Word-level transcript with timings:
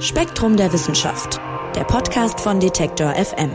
Spektrum 0.00 0.56
der 0.56 0.72
Wissenschaft, 0.72 1.40
der 1.74 1.84
Podcast 1.84 2.40
von 2.40 2.58
Detektor 2.60 3.14
FM. 3.14 3.50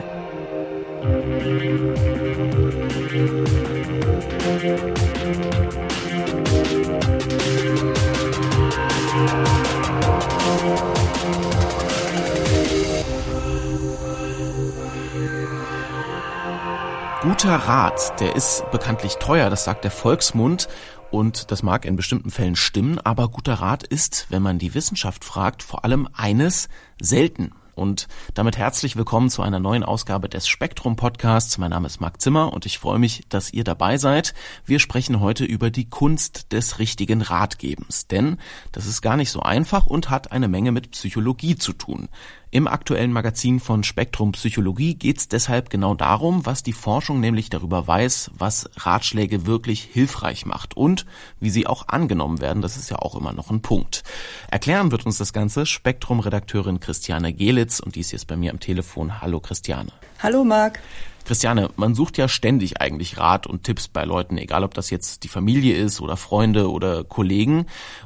Guter 17.21 17.55
Rat, 17.55 18.19
der 18.19 18.35
ist 18.35 18.63
bekanntlich 18.71 19.15
teuer, 19.15 19.49
das 19.49 19.65
sagt 19.65 19.83
der 19.83 19.91
Volksmund. 19.91 20.67
Und 21.11 21.51
das 21.51 21.63
mag 21.63 21.85
in 21.85 21.95
bestimmten 21.95 22.31
Fällen 22.31 22.55
stimmen, 22.55 22.99
aber 22.99 23.29
guter 23.29 23.55
Rat 23.55 23.83
ist, 23.83 24.27
wenn 24.29 24.41
man 24.41 24.59
die 24.59 24.73
Wissenschaft 24.73 25.23
fragt, 25.23 25.63
vor 25.63 25.85
allem 25.85 26.09
eines 26.13 26.67
selten. 26.99 27.51
Und 27.75 28.07
damit 28.33 28.57
herzlich 28.57 28.95
willkommen 28.95 29.29
zu 29.29 29.41
einer 29.41 29.59
neuen 29.59 29.83
Ausgabe 29.83 30.29
des 30.29 30.47
Spektrum 30.47 30.95
Podcasts. 30.95 31.57
Mein 31.57 31.71
Name 31.71 31.87
ist 31.87 31.99
Marc 31.99 32.21
Zimmer 32.21 32.53
und 32.53 32.65
ich 32.65 32.79
freue 32.79 32.99
mich, 32.99 33.25
dass 33.27 33.51
ihr 33.51 33.65
dabei 33.65 33.97
seid. 33.97 34.33
Wir 34.65 34.79
sprechen 34.79 35.19
heute 35.19 35.43
über 35.43 35.69
die 35.69 35.89
Kunst 35.89 36.53
des 36.53 36.79
richtigen 36.79 37.21
Ratgebens, 37.21 38.07
denn 38.07 38.37
das 38.71 38.85
ist 38.85 39.01
gar 39.01 39.17
nicht 39.17 39.29
so 39.29 39.41
einfach 39.41 39.87
und 39.87 40.09
hat 40.09 40.31
eine 40.31 40.47
Menge 40.47 40.71
mit 40.71 40.91
Psychologie 40.91 41.57
zu 41.57 41.73
tun. 41.73 42.07
Im 42.55 42.69
aktuellen 42.69 43.11
Magazin 43.11 43.59
von 43.59 43.83
Spektrum 43.83 44.31
Psychologie 44.31 44.95
geht 44.95 45.17
es 45.17 45.27
deshalb 45.27 45.69
genau 45.69 45.93
darum, 45.93 46.45
was 46.45 46.63
die 46.63 46.71
Forschung 46.71 47.19
nämlich 47.19 47.49
darüber 47.49 47.85
weiß, 47.85 48.31
was 48.37 48.69
Ratschläge 48.77 49.45
wirklich 49.45 49.81
hilfreich 49.81 50.45
macht 50.45 50.77
und 50.77 51.05
wie 51.41 51.49
sie 51.49 51.67
auch 51.67 51.89
angenommen 51.89 52.39
werden. 52.39 52.61
Das 52.61 52.77
ist 52.77 52.89
ja 52.89 52.99
auch 52.99 53.17
immer 53.17 53.33
noch 53.33 53.51
ein 53.51 53.61
Punkt. 53.61 54.03
Erklären 54.49 54.89
wird 54.93 55.05
uns 55.05 55.17
das 55.17 55.33
Ganze 55.33 55.65
Spektrum-Redakteurin 55.65 56.79
Christiane 56.79 57.33
Gelitz 57.33 57.81
und 57.81 57.97
die 57.97 57.99
ist 57.99 58.13
jetzt 58.13 58.27
bei 58.27 58.37
mir 58.37 58.51
am 58.51 58.61
Telefon. 58.61 59.19
Hallo 59.19 59.41
Christiane. 59.41 59.91
Hallo 60.23 60.45
Marc. 60.45 60.79
Christiane, 61.25 61.71
man 61.75 61.93
sucht 61.93 62.17
ja 62.17 62.29
ständig 62.29 62.79
eigentlich 62.79 63.17
Rat 63.17 63.47
und 63.47 63.63
Tipps 63.63 63.89
bei 63.89 64.05
Leuten, 64.05 64.37
egal 64.37 64.63
ob 64.63 64.73
das 64.75 64.91
jetzt 64.91 65.23
die 65.23 65.27
Familie 65.27 65.75
ist 65.75 65.99
oder 65.99 66.15
Freunde 66.15 66.71
oder 66.71 67.03
Kollegen. 67.03 67.65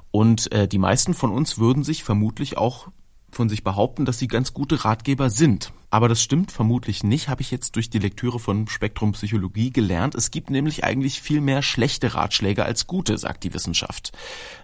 Und 0.10 0.52
äh, 0.52 0.68
die 0.68 0.80
meisten 0.80 1.14
von 1.14 1.30
uns 1.32 1.60
würden 1.60 1.84
sich 1.84 2.04
vermutlich 2.04 2.58
auch 2.58 2.88
von 3.32 3.50
sich 3.50 3.64
behaupten, 3.64 4.06
dass 4.06 4.20
sie 4.20 4.28
ganz 4.28 4.54
gute 4.54 4.86
Ratgeber 4.86 5.30
sind. 5.30 5.72
Aber 5.92 6.08
das 6.08 6.22
stimmt 6.22 6.52
vermutlich 6.52 7.04
nicht, 7.04 7.30
habe 7.30 7.42
ich 7.42 7.50
jetzt 7.50 7.76
durch 7.76 7.90
die 7.90 7.98
Lektüre 7.98 8.40
von 8.40 8.68
Spektrum 8.68 9.14
Psychologie 9.14 9.72
gelernt. 9.72 10.14
Es 10.14 10.30
gibt 10.30 10.52
nämlich 10.52 10.84
eigentlich 10.84 11.22
viel 11.22 11.42
mehr 11.42 11.64
schlechte 11.64 12.14
Ratschläge 12.14 12.64
als 12.64 12.86
gute, 12.86 13.18
sagt 13.18 13.44
die 13.44 13.54
Wissenschaft. 13.54 14.12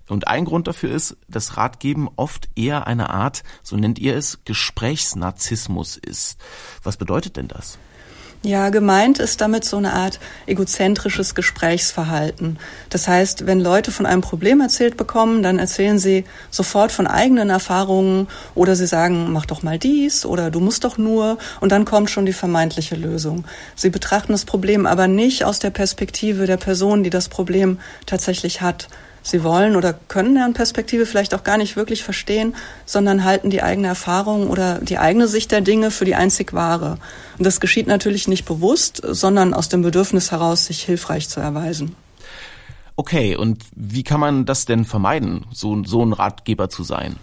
Und 0.08 0.28
ein 0.28 0.46
Grund 0.46 0.68
dafür 0.68 0.92
ist, 0.92 1.18
dass 1.28 1.58
Ratgeben 1.58 2.10
oft 2.16 2.50
eher 2.56 2.86
eine 2.86 3.10
Art, 3.10 3.44
so 3.64 3.76
nennt 3.76 3.98
ihr 3.98 4.16
es, 4.16 4.40
Gesprächsnarzissmus 4.46 5.98
ist. 5.98 6.40
Was 6.84 6.98
bedeutet 6.98 7.38
denn 7.38 7.48
das? 7.48 7.80
Ja, 8.46 8.70
gemeint 8.70 9.18
ist 9.18 9.42
damit 9.42 9.66
so 9.66 9.78
eine 9.78 9.94
Art 9.94 10.20
egozentrisches 10.46 11.34
Gesprächsverhalten. 11.34 12.60
Das 12.92 13.08
heißt, 13.08 13.48
wenn 13.48 13.60
Leute 13.60 13.90
von 13.90 14.06
einem 14.06 14.22
Problem 14.22 14.62
erzählt 14.62 14.98
bekommen, 14.98 15.42
dann 15.42 15.58
erzählen 15.58 15.98
sie 15.98 16.26
sofort 16.52 16.92
von 16.92 17.08
eigenen 17.08 17.50
Erfahrungen 17.50 18.28
oder 18.54 18.76
sie 18.76 18.86
sagen, 18.86 19.32
mach 19.32 19.48
doch 19.48 19.64
mal 19.64 19.80
dies 19.80 20.28
oder 20.28 20.52
du 20.52 20.60
musst 20.60 20.84
doch 20.84 21.00
nur 21.00 21.40
und 21.60 21.72
dann 21.72 21.86
kommt 21.86 22.12
schon 22.12 22.28
die 22.28 22.34
vermeintliche 22.34 22.94
Lösung. 22.94 23.46
Sie 23.76 23.90
betrachten 23.90 24.34
das 24.34 24.46
Problem 24.46 24.86
aber 24.86 25.08
nicht 25.08 25.44
aus 25.44 25.58
der 25.58 25.72
Perspektive 25.72 26.46
der 26.46 26.58
Person, 26.58 27.02
die 27.02 27.10
das 27.10 27.30
Problem 27.30 27.80
tatsächlich 28.06 28.62
hat 28.62 28.90
sie 29.26 29.44
wollen 29.44 29.76
oder 29.76 29.94
können 29.94 30.36
deren 30.36 30.54
Perspektive 30.54 31.06
vielleicht 31.06 31.34
auch 31.34 31.44
gar 31.44 31.58
nicht 31.58 31.76
wirklich 31.76 32.04
verstehen, 32.04 32.56
sondern 32.86 33.24
halten 33.24 33.50
die 33.50 33.64
eigene 33.64 33.88
Erfahrung 33.88 34.48
oder 34.48 34.80
die 34.80 35.00
eigene 35.00 35.28
Sicht 35.28 35.52
der 35.52 35.62
Dinge 35.62 35.92
für 35.92 36.06
die 36.06 36.16
einzig 36.16 36.54
wahre. 36.54 37.00
Und 37.38 37.46
das 37.46 37.60
geschieht 37.60 37.88
natürlich 37.88 38.28
nicht 38.28 38.46
bewusst, 38.46 39.02
sondern 39.04 39.54
aus 39.54 39.68
dem 39.68 39.82
Bedürfnis 39.82 40.32
heraus, 40.32 40.68
sich 40.68 40.84
hilfreich 40.84 41.28
zu 41.28 41.40
erweisen. 41.40 41.96
Okay, 42.96 43.36
und 43.36 43.64
wie 43.76 44.04
kann 44.04 44.20
man 44.20 44.46
das 44.46 44.66
denn 44.66 44.86
vermeiden, 44.86 45.46
so, 45.52 45.84
so 45.84 46.06
ein 46.06 46.14
Ratgeber 46.14 46.70
zu 46.70 46.84
sein? 46.84 47.18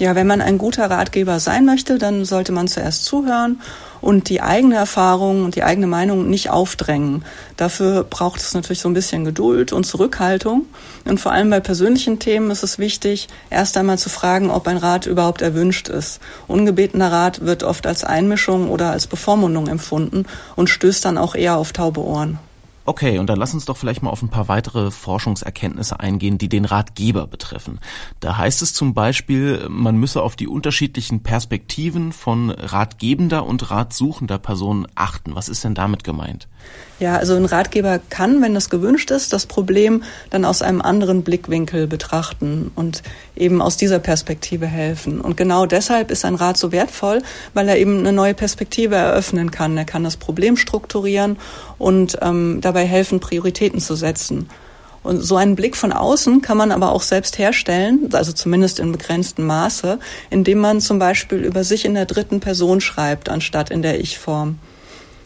Ja, 0.00 0.14
wenn 0.14 0.26
man 0.26 0.40
ein 0.40 0.56
guter 0.56 0.88
Ratgeber 0.88 1.40
sein 1.40 1.66
möchte, 1.66 1.98
dann 1.98 2.24
sollte 2.24 2.52
man 2.52 2.68
zuerst 2.68 3.04
zuhören 3.04 3.60
und 4.00 4.30
die 4.30 4.40
eigene 4.40 4.76
Erfahrung 4.76 5.44
und 5.44 5.56
die 5.56 5.62
eigene 5.62 5.86
Meinung 5.86 6.30
nicht 6.30 6.48
aufdrängen. 6.48 7.22
Dafür 7.58 8.04
braucht 8.04 8.40
es 8.40 8.54
natürlich 8.54 8.80
so 8.80 8.88
ein 8.88 8.94
bisschen 8.94 9.26
Geduld 9.26 9.74
und 9.74 9.84
Zurückhaltung. 9.84 10.64
Und 11.04 11.20
vor 11.20 11.32
allem 11.32 11.50
bei 11.50 11.60
persönlichen 11.60 12.18
Themen 12.18 12.50
ist 12.50 12.62
es 12.62 12.78
wichtig, 12.78 13.28
erst 13.50 13.76
einmal 13.76 13.98
zu 13.98 14.08
fragen, 14.08 14.50
ob 14.50 14.66
ein 14.68 14.78
Rat 14.78 15.04
überhaupt 15.04 15.42
erwünscht 15.42 15.90
ist. 15.90 16.20
Ungebetener 16.48 17.12
Rat 17.12 17.44
wird 17.44 17.62
oft 17.62 17.86
als 17.86 18.02
Einmischung 18.02 18.70
oder 18.70 18.92
als 18.92 19.06
Bevormundung 19.06 19.66
empfunden 19.66 20.24
und 20.56 20.70
stößt 20.70 21.04
dann 21.04 21.18
auch 21.18 21.34
eher 21.34 21.58
auf 21.58 21.72
taube 21.72 22.00
Ohren. 22.00 22.38
Okay, 22.86 23.18
und 23.18 23.28
dann 23.28 23.38
lass 23.38 23.52
uns 23.52 23.66
doch 23.66 23.76
vielleicht 23.76 24.02
mal 24.02 24.10
auf 24.10 24.22
ein 24.22 24.30
paar 24.30 24.48
weitere 24.48 24.90
Forschungserkenntnisse 24.90 26.00
eingehen, 26.00 26.38
die 26.38 26.48
den 26.48 26.64
Ratgeber 26.64 27.26
betreffen. 27.26 27.78
Da 28.20 28.38
heißt 28.38 28.62
es 28.62 28.72
zum 28.72 28.94
Beispiel, 28.94 29.66
man 29.68 29.96
müsse 29.96 30.22
auf 30.22 30.34
die 30.34 30.48
unterschiedlichen 30.48 31.22
Perspektiven 31.22 32.12
von 32.12 32.50
ratgebender 32.50 33.44
und 33.44 33.70
ratsuchender 33.70 34.38
Person 34.38 34.88
achten. 34.94 35.34
Was 35.34 35.48
ist 35.48 35.62
denn 35.62 35.74
damit 35.74 36.04
gemeint? 36.04 36.48
Ja, 36.98 37.16
also 37.16 37.34
ein 37.34 37.46
Ratgeber 37.46 37.98
kann, 38.10 38.42
wenn 38.42 38.52
das 38.52 38.68
gewünscht 38.68 39.10
ist, 39.10 39.32
das 39.32 39.46
Problem 39.46 40.02
dann 40.28 40.44
aus 40.44 40.60
einem 40.60 40.82
anderen 40.82 41.22
Blickwinkel 41.22 41.86
betrachten 41.86 42.70
und 42.74 43.02
eben 43.34 43.62
aus 43.62 43.78
dieser 43.78 43.98
Perspektive 43.98 44.66
helfen. 44.66 45.22
Und 45.22 45.38
genau 45.38 45.64
deshalb 45.64 46.10
ist 46.10 46.26
ein 46.26 46.34
Rat 46.34 46.58
so 46.58 46.72
wertvoll, 46.72 47.22
weil 47.54 47.70
er 47.70 47.78
eben 47.78 48.00
eine 48.00 48.12
neue 48.12 48.34
Perspektive 48.34 48.96
eröffnen 48.96 49.50
kann. 49.50 49.78
Er 49.78 49.86
kann 49.86 50.04
das 50.04 50.18
Problem 50.18 50.58
strukturieren 50.58 51.38
und 51.78 52.18
ähm, 52.20 52.60
dabei 52.70 52.86
helfen, 52.86 53.20
Prioritäten 53.20 53.80
zu 53.80 53.94
setzen. 53.94 54.48
Und 55.02 55.22
so 55.22 55.36
einen 55.36 55.56
Blick 55.56 55.76
von 55.76 55.92
außen 55.92 56.42
kann 56.42 56.58
man 56.58 56.72
aber 56.72 56.92
auch 56.92 57.02
selbst 57.02 57.38
herstellen, 57.38 58.10
also 58.12 58.32
zumindest 58.32 58.78
in 58.78 58.92
begrenztem 58.92 59.46
Maße, 59.46 59.98
indem 60.28 60.58
man 60.58 60.80
zum 60.80 60.98
Beispiel 60.98 61.38
über 61.38 61.64
sich 61.64 61.84
in 61.84 61.94
der 61.94 62.04
dritten 62.04 62.40
Person 62.40 62.80
schreibt, 62.80 63.28
anstatt 63.28 63.70
in 63.70 63.82
der 63.82 64.00
Ich-Form. 64.00 64.58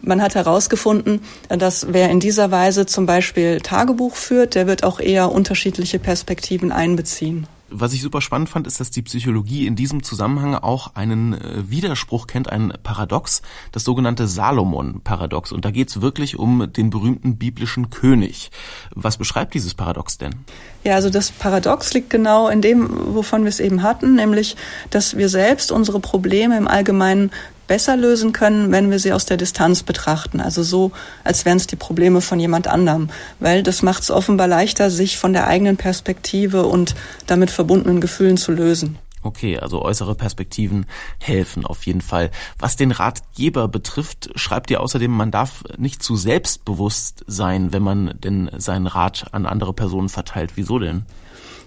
Man 0.02 0.22
hat 0.22 0.34
herausgefunden, 0.34 1.20
dass 1.48 1.86
wer 1.90 2.10
in 2.10 2.20
dieser 2.20 2.50
Weise 2.50 2.86
zum 2.86 3.06
Beispiel 3.06 3.60
Tagebuch 3.60 4.16
führt, 4.16 4.54
der 4.54 4.66
wird 4.66 4.84
auch 4.84 5.00
eher 5.00 5.32
unterschiedliche 5.32 5.98
Perspektiven 5.98 6.72
einbeziehen. 6.72 7.46
Was 7.76 7.92
ich 7.92 8.02
super 8.02 8.20
spannend 8.20 8.48
fand, 8.48 8.68
ist, 8.68 8.78
dass 8.78 8.92
die 8.92 9.02
Psychologie 9.02 9.66
in 9.66 9.74
diesem 9.74 10.04
Zusammenhang 10.04 10.54
auch 10.54 10.94
einen 10.94 11.34
äh, 11.34 11.68
Widerspruch 11.68 12.28
kennt, 12.28 12.48
ein 12.48 12.72
Paradox, 12.84 13.42
das 13.72 13.82
sogenannte 13.82 14.28
Salomon-Paradox. 14.28 15.50
Und 15.50 15.64
da 15.64 15.72
geht 15.72 15.88
es 15.88 16.00
wirklich 16.00 16.38
um 16.38 16.72
den 16.72 16.90
berühmten 16.90 17.36
biblischen 17.36 17.90
König. 17.90 18.52
Was 18.94 19.16
beschreibt 19.16 19.54
dieses 19.54 19.74
Paradox 19.74 20.18
denn? 20.18 20.36
Ja, 20.84 20.94
also 20.94 21.10
das 21.10 21.32
Paradox 21.32 21.92
liegt 21.94 22.10
genau 22.10 22.48
in 22.48 22.62
dem, 22.62 22.88
wovon 23.14 23.42
wir 23.42 23.48
es 23.48 23.58
eben 23.58 23.82
hatten, 23.82 24.14
nämlich, 24.14 24.54
dass 24.90 25.16
wir 25.16 25.28
selbst 25.28 25.72
unsere 25.72 25.98
Probleme 25.98 26.56
im 26.56 26.68
Allgemeinen 26.68 27.32
besser 27.66 27.96
lösen 27.96 28.32
können, 28.32 28.72
wenn 28.72 28.90
wir 28.90 28.98
sie 28.98 29.12
aus 29.12 29.24
der 29.24 29.36
Distanz 29.36 29.82
betrachten. 29.82 30.40
Also 30.40 30.62
so, 30.62 30.92
als 31.24 31.44
wären 31.44 31.56
es 31.56 31.66
die 31.66 31.76
Probleme 31.76 32.20
von 32.20 32.40
jemand 32.40 32.66
anderem. 32.66 33.08
Weil 33.40 33.62
das 33.62 33.82
macht 33.82 34.02
es 34.02 34.10
offenbar 34.10 34.48
leichter, 34.48 34.90
sich 34.90 35.16
von 35.16 35.32
der 35.32 35.46
eigenen 35.46 35.76
Perspektive 35.76 36.64
und 36.66 36.94
damit 37.26 37.50
verbundenen 37.50 38.00
Gefühlen 38.00 38.36
zu 38.36 38.52
lösen. 38.52 38.98
Okay, 39.24 39.58
also 39.58 39.80
äußere 39.80 40.14
Perspektiven 40.14 40.84
helfen 41.18 41.64
auf 41.64 41.86
jeden 41.86 42.02
Fall. 42.02 42.30
Was 42.58 42.76
den 42.76 42.90
Ratgeber 42.90 43.68
betrifft, 43.68 44.28
schreibt 44.34 44.70
ihr 44.70 44.82
außerdem, 44.82 45.10
man 45.10 45.30
darf 45.30 45.64
nicht 45.78 46.02
zu 46.02 46.14
selbstbewusst 46.14 47.24
sein, 47.26 47.72
wenn 47.72 47.82
man 47.82 48.14
denn 48.22 48.50
seinen 48.58 48.86
Rat 48.86 49.26
an 49.32 49.46
andere 49.46 49.72
Personen 49.72 50.10
verteilt. 50.10 50.52
Wieso 50.56 50.78
denn? 50.78 51.06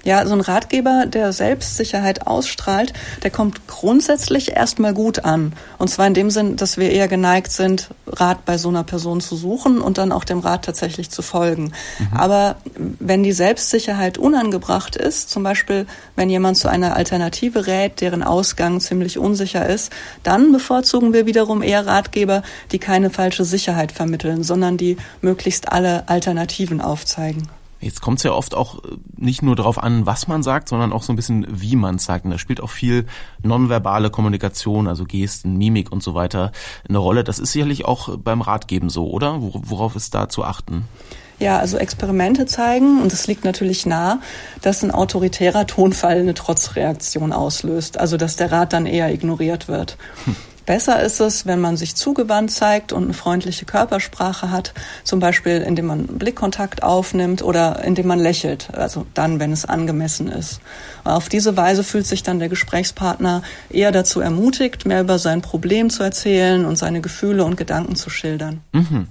Ja, 0.08 0.26
so 0.26 0.36
ein 0.36 0.40
Ratgeber, 0.40 1.06
der 1.06 1.34
Selbstsicherheit 1.34 2.28
ausstrahlt, 2.28 2.94
der 3.24 3.30
kommt 3.30 3.68
grundsätzlich 3.68 4.56
erstmal 4.56 4.94
gut 4.94 5.26
an. 5.26 5.52
Und 5.80 5.90
zwar 5.90 6.08
in 6.08 6.14
dem 6.14 6.30
Sinn, 6.30 6.56
dass 6.56 6.78
wir 6.78 6.92
eher 6.92 7.10
geneigt 7.10 7.52
sind, 7.52 7.90
Rat 8.08 8.46
bei 8.46 8.58
so 8.58 8.70
einer 8.70 8.86
Person 8.86 9.20
zu 9.20 9.36
suchen 9.36 9.82
und 9.82 9.98
dann 9.98 10.14
auch 10.14 10.24
dem 10.24 10.40
Rat 10.40 10.64
tatsächlich 10.64 11.10
zu 11.10 11.22
folgen. 11.22 11.74
Mhm. 12.00 12.18
Aber 12.18 12.56
wenn 13.00 13.22
die 13.22 13.34
Selbstsicherheit 13.34 14.18
unangebracht 14.18 14.96
ist, 14.96 15.30
zum 15.30 15.44
Beispiel 15.44 15.86
wenn 16.16 16.30
jemand 16.30 16.56
zu 16.56 16.70
einer 16.70 16.96
Alternative 16.96 17.68
rät, 17.68 18.00
deren 18.00 18.24
Ausgang 18.24 18.80
ziemlich 18.80 19.18
unsicher 19.18 19.68
ist, 19.68 19.92
dann 20.24 20.54
bevorzugen 20.54 21.12
wir 21.12 21.26
wiederum 21.26 21.62
eher 21.62 21.86
Ratgeber, 21.86 22.44
die 22.72 22.80
keine 22.80 23.10
falsche 23.10 23.44
Sicherheit 23.44 23.92
vermitteln, 23.92 24.44
sondern 24.44 24.78
die 24.78 24.96
möglichst 25.20 25.70
alle 25.70 26.08
Alternativen 26.08 26.80
aufzeigen. 26.80 27.50
Jetzt 27.80 28.02
kommt 28.02 28.20
es 28.20 28.24
ja 28.24 28.32
oft 28.32 28.56
auch 28.56 28.84
äh, 28.84 28.98
nicht 29.16 29.42
nur 29.42 29.56
darauf 29.56 29.82
an, 29.82 30.06
was 30.06 30.28
man 30.28 30.44
sagt, 30.44 30.70
sondern 30.70 30.92
auch 30.92 31.04
so 31.04 31.14
ein 31.14 31.16
bisschen, 31.16 31.46
wie 31.50 31.76
man 31.76 31.96
es 31.96 32.06
sagt. 32.06 32.26
Und 32.26 32.32
da 32.32 32.38
spielt 32.38 32.62
auch 32.62 32.70
viel 32.70 33.06
nonverbale 33.44 34.10
Kommunikation, 34.10 34.88
also 34.88 35.06
Gesten, 35.06 35.58
Mimik 35.58 35.92
und 35.92 36.04
so 36.04 36.16
weiter 36.16 36.52
eine 36.88 36.98
Rolle. 36.98 37.24
Das 37.24 37.40
ist 37.40 37.52
sicherlich 37.52 37.86
auch 37.86 38.18
beim 38.18 38.42
Ratgeben 38.42 38.90
so, 38.90 39.10
oder? 39.10 39.38
Worauf 39.40 39.96
ist 39.96 40.14
da 40.16 40.30
zu 40.30 40.44
achten? 40.44 40.86
Ja, 41.40 41.60
also 41.60 41.78
Experimente 41.78 42.48
zeigen, 42.48 43.00
und 43.02 43.14
es 43.14 43.28
liegt 43.28 43.46
natürlich 43.46 43.86
nah, 43.86 44.22
dass 44.62 44.84
ein 44.84 44.90
autoritärer 44.90 45.68
Tonfall 45.68 46.18
eine 46.18 46.34
Trotzreaktion 46.34 47.32
auslöst, 47.32 48.00
also 48.00 48.18
dass 48.18 48.38
der 48.38 48.52
Rat 48.52 48.74
dann 48.74 48.88
eher 48.88 49.14
ignoriert 49.14 49.68
wird. 49.68 49.98
Hm. 50.26 50.36
Besser 50.68 51.02
ist 51.02 51.22
es, 51.22 51.46
wenn 51.46 51.62
man 51.62 51.78
sich 51.78 51.96
zugewandt 51.96 52.52
zeigt 52.52 52.92
und 52.92 53.06
eine 53.06 53.14
freundliche 53.14 53.64
Körpersprache 53.64 54.52
hat, 54.52 54.74
zum 55.06 55.22
Beispiel 55.22 55.62
indem 55.62 55.86
man 55.86 56.08
Blickkontakt 56.08 56.84
aufnimmt 56.84 57.42
oder 57.42 57.86
indem 57.86 58.08
man 58.08 58.20
lächelt, 58.20 58.68
also 58.74 59.06
dann, 59.14 59.40
wenn 59.40 59.54
es 59.54 59.64
angemessen 59.64 60.28
ist. 60.28 60.60
Auf 61.06 61.30
diese 61.30 61.56
Weise 61.56 61.86
fühlt 61.86 62.06
sich 62.06 62.22
dann 62.22 62.40
der 62.40 62.50
Gesprächspartner 62.50 63.44
eher 63.70 63.94
dazu 63.94 64.20
ermutigt, 64.20 64.86
mehr 64.86 65.00
über 65.00 65.20
sein 65.20 65.42
Problem 65.42 65.90
zu 65.90 66.04
erzählen 66.04 66.66
und 66.66 66.76
seine 66.76 67.00
Gefühle 67.00 67.46
und 67.46 67.56
Gedanken 67.56 67.96
zu 67.96 68.10
schildern. 68.10 68.60
Mhm. 68.74 69.08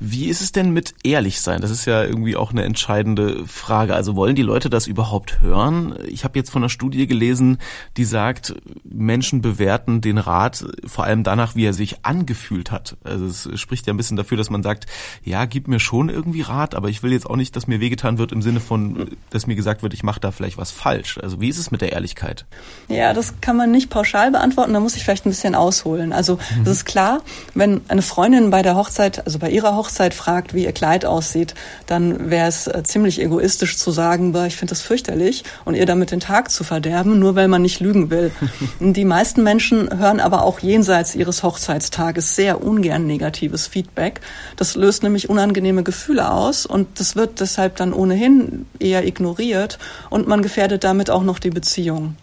Wie 0.00 0.28
ist 0.28 0.40
es 0.40 0.52
denn 0.52 0.70
mit 0.70 0.94
ehrlich 1.02 1.40
sein? 1.40 1.60
Das 1.60 1.72
ist 1.72 1.84
ja 1.84 2.04
irgendwie 2.04 2.36
auch 2.36 2.52
eine 2.52 2.62
entscheidende 2.62 3.44
Frage. 3.46 3.94
Also 3.94 4.14
wollen 4.14 4.36
die 4.36 4.42
Leute 4.42 4.70
das 4.70 4.86
überhaupt 4.86 5.40
hören? 5.40 5.94
Ich 6.06 6.22
habe 6.22 6.38
jetzt 6.38 6.50
von 6.50 6.62
einer 6.62 6.68
Studie 6.68 7.08
gelesen, 7.08 7.58
die 7.96 8.04
sagt, 8.04 8.54
Menschen 8.84 9.42
bewerten 9.42 10.00
den 10.00 10.18
Rat 10.18 10.64
vor 10.86 11.04
allem 11.04 11.24
danach, 11.24 11.56
wie 11.56 11.64
er 11.64 11.72
sich 11.72 12.04
angefühlt 12.04 12.70
hat. 12.70 12.96
Also 13.02 13.26
es 13.26 13.60
spricht 13.60 13.88
ja 13.88 13.92
ein 13.92 13.96
bisschen 13.96 14.16
dafür, 14.16 14.36
dass 14.36 14.50
man 14.50 14.62
sagt, 14.62 14.86
ja, 15.24 15.46
gib 15.46 15.66
mir 15.66 15.80
schon 15.80 16.10
irgendwie 16.10 16.42
Rat, 16.42 16.76
aber 16.76 16.88
ich 16.90 17.02
will 17.02 17.10
jetzt 17.10 17.28
auch 17.28 17.36
nicht, 17.36 17.56
dass 17.56 17.66
mir 17.66 17.80
wehgetan 17.80 18.18
wird 18.18 18.30
im 18.30 18.40
Sinne 18.40 18.60
von, 18.60 19.16
dass 19.30 19.48
mir 19.48 19.56
gesagt 19.56 19.82
wird, 19.82 19.94
ich 19.94 20.04
mache 20.04 20.20
da 20.20 20.30
vielleicht 20.30 20.58
was 20.58 20.70
falsch. 20.70 21.18
Also 21.18 21.40
wie 21.40 21.48
ist 21.48 21.58
es 21.58 21.72
mit 21.72 21.80
der 21.80 21.90
Ehrlichkeit? 21.90 22.46
Ja, 22.86 23.12
das 23.12 23.40
kann 23.40 23.56
man 23.56 23.72
nicht 23.72 23.90
pauschal 23.90 24.30
beantworten, 24.30 24.74
da 24.74 24.80
muss 24.80 24.94
ich 24.94 25.02
vielleicht 25.02 25.26
ein 25.26 25.30
bisschen 25.30 25.56
ausholen. 25.56 26.12
Also 26.12 26.36
mhm. 26.36 26.64
das 26.64 26.76
ist 26.76 26.84
klar, 26.84 27.20
wenn 27.54 27.80
eine 27.88 28.02
Freundin 28.02 28.50
bei 28.50 28.62
der 28.62 28.76
Hochzeit, 28.76 29.26
also 29.26 29.40
bei 29.40 29.50
ihrer 29.50 29.74
Hochzeit 29.74 29.87
fragt, 30.14 30.54
wie 30.54 30.64
ihr 30.64 30.72
Kleid 30.72 31.04
aussieht, 31.04 31.54
dann 31.86 32.30
wäre 32.30 32.48
es 32.48 32.66
äh, 32.66 32.82
ziemlich 32.82 33.20
egoistisch 33.20 33.76
zu 33.78 33.90
sagen, 33.90 34.34
ich 34.46 34.56
finde 34.56 34.70
das 34.70 34.82
fürchterlich 34.82 35.44
und 35.64 35.74
ihr 35.74 35.86
damit 35.86 36.10
den 36.10 36.20
Tag 36.20 36.50
zu 36.50 36.64
verderben, 36.64 37.18
nur 37.18 37.34
weil 37.34 37.48
man 37.48 37.62
nicht 37.62 37.80
lügen 37.80 38.10
will. 38.10 38.30
Die 38.80 39.04
meisten 39.04 39.42
Menschen 39.42 39.98
hören 39.98 40.20
aber 40.20 40.42
auch 40.42 40.60
jenseits 40.60 41.14
ihres 41.14 41.42
Hochzeitstages 41.42 42.36
sehr 42.36 42.62
ungern 42.62 43.06
negatives 43.06 43.66
Feedback. 43.66 44.20
Das 44.56 44.76
löst 44.76 45.02
nämlich 45.02 45.28
unangenehme 45.28 45.82
Gefühle 45.82 46.30
aus 46.30 46.66
und 46.66 47.00
das 47.00 47.16
wird 47.16 47.40
deshalb 47.40 47.76
dann 47.76 47.92
ohnehin 47.92 48.66
eher 48.78 49.06
ignoriert 49.06 49.78
und 50.10 50.28
man 50.28 50.42
gefährdet 50.42 50.84
damit 50.84 51.10
auch 51.10 51.22
noch 51.22 51.38
die 51.38 51.50
Beziehung. 51.50 52.16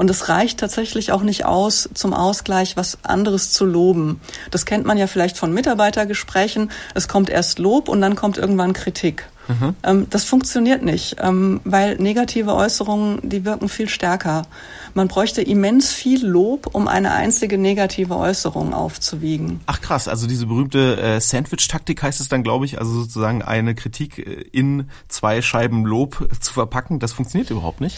Und 0.00 0.08
es 0.08 0.30
reicht 0.30 0.58
tatsächlich 0.58 1.12
auch 1.12 1.20
nicht 1.20 1.44
aus, 1.44 1.90
zum 1.92 2.14
Ausgleich 2.14 2.74
was 2.78 2.96
anderes 3.02 3.52
zu 3.52 3.66
loben. 3.66 4.18
Das 4.50 4.64
kennt 4.64 4.86
man 4.86 4.96
ja 4.96 5.06
vielleicht 5.06 5.36
von 5.36 5.52
Mitarbeitergesprächen. 5.52 6.70
Es 6.94 7.06
kommt 7.06 7.28
erst 7.28 7.58
Lob 7.58 7.90
und 7.90 8.00
dann 8.00 8.16
kommt 8.16 8.38
irgendwann 8.38 8.72
Kritik. 8.72 9.28
Mhm. 9.48 9.76
Ähm, 9.82 10.06
das 10.08 10.24
funktioniert 10.24 10.82
nicht, 10.82 11.16
ähm, 11.20 11.60
weil 11.64 11.96
negative 11.96 12.54
Äußerungen, 12.54 13.18
die 13.22 13.44
wirken 13.44 13.68
viel 13.68 13.90
stärker. 13.90 14.46
Man 14.94 15.08
bräuchte 15.08 15.42
immens 15.42 15.92
viel 15.92 16.26
Lob, 16.26 16.68
um 16.72 16.88
eine 16.88 17.12
einzige 17.12 17.58
negative 17.58 18.16
Äußerung 18.16 18.74
aufzuwiegen. 18.74 19.60
Ach 19.66 19.80
krass, 19.80 20.08
also 20.08 20.26
diese 20.26 20.46
berühmte 20.46 21.00
äh, 21.00 21.20
Sandwich-Taktik 21.20 22.02
heißt 22.02 22.20
es 22.20 22.28
dann, 22.28 22.42
glaube 22.42 22.64
ich, 22.64 22.78
also 22.78 22.92
sozusagen 22.92 23.42
eine 23.42 23.74
Kritik 23.74 24.18
äh, 24.18 24.44
in 24.52 24.88
zwei 25.08 25.42
Scheiben 25.42 25.84
Lob 25.84 26.28
zu 26.40 26.52
verpacken, 26.52 26.98
das 26.98 27.12
funktioniert 27.12 27.50
überhaupt 27.50 27.80
nicht? 27.80 27.96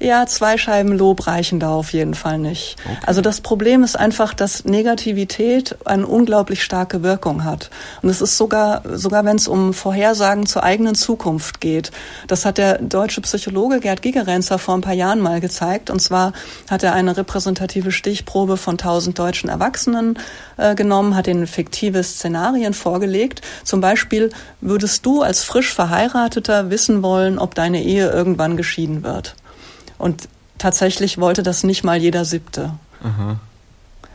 Ja, 0.00 0.26
zwei 0.26 0.58
Scheiben 0.58 0.92
Lob 0.92 1.26
reichen 1.26 1.60
da 1.60 1.70
auf 1.70 1.92
jeden 1.92 2.14
Fall 2.14 2.38
nicht. 2.38 2.76
Okay. 2.84 2.96
Also 3.06 3.20
das 3.20 3.40
Problem 3.40 3.82
ist 3.84 3.98
einfach, 3.98 4.34
dass 4.34 4.64
Negativität 4.64 5.76
eine 5.84 6.06
unglaublich 6.06 6.62
starke 6.62 7.02
Wirkung 7.02 7.44
hat. 7.44 7.70
Und 8.02 8.08
es 8.08 8.20
ist 8.20 8.36
sogar, 8.36 8.82
sogar 8.96 9.24
wenn 9.24 9.36
es 9.36 9.48
um 9.48 9.74
Vorhersagen 9.74 10.46
zur 10.46 10.62
eigenen 10.62 10.94
Zukunft 10.94 11.60
geht. 11.60 11.90
Das 12.26 12.44
hat 12.44 12.58
der 12.58 12.78
deutsche 12.78 13.20
Psychologe 13.20 13.80
Gerd 13.80 14.02
Gigerenzer 14.02 14.58
vor 14.58 14.74
ein 14.74 14.80
paar 14.80 14.94
Jahren 14.94 15.20
mal 15.20 15.40
gezeigt. 15.40 15.90
Und 15.90 16.00
zwar 16.00 16.31
hat 16.70 16.82
er 16.82 16.92
eine 16.94 17.16
repräsentative 17.16 17.92
Stichprobe 17.92 18.56
von 18.56 18.74
1000 18.74 19.18
deutschen 19.18 19.48
Erwachsenen 19.48 20.18
äh, 20.56 20.74
genommen, 20.74 21.16
hat 21.16 21.26
ihnen 21.26 21.46
fiktive 21.46 22.02
Szenarien 22.02 22.74
vorgelegt. 22.74 23.42
Zum 23.64 23.80
Beispiel 23.80 24.30
würdest 24.60 25.06
du 25.06 25.22
als 25.22 25.44
frisch 25.44 25.72
Verheirateter 25.72 26.70
wissen 26.70 27.02
wollen, 27.02 27.38
ob 27.38 27.54
deine 27.54 27.82
Ehe 27.82 28.10
irgendwann 28.10 28.56
geschieden 28.56 29.02
wird. 29.02 29.34
Und 29.98 30.28
tatsächlich 30.58 31.18
wollte 31.18 31.42
das 31.42 31.64
nicht 31.64 31.84
mal 31.84 31.98
jeder 31.98 32.24
Siebte. 32.24 32.74
Aha. 33.02 33.36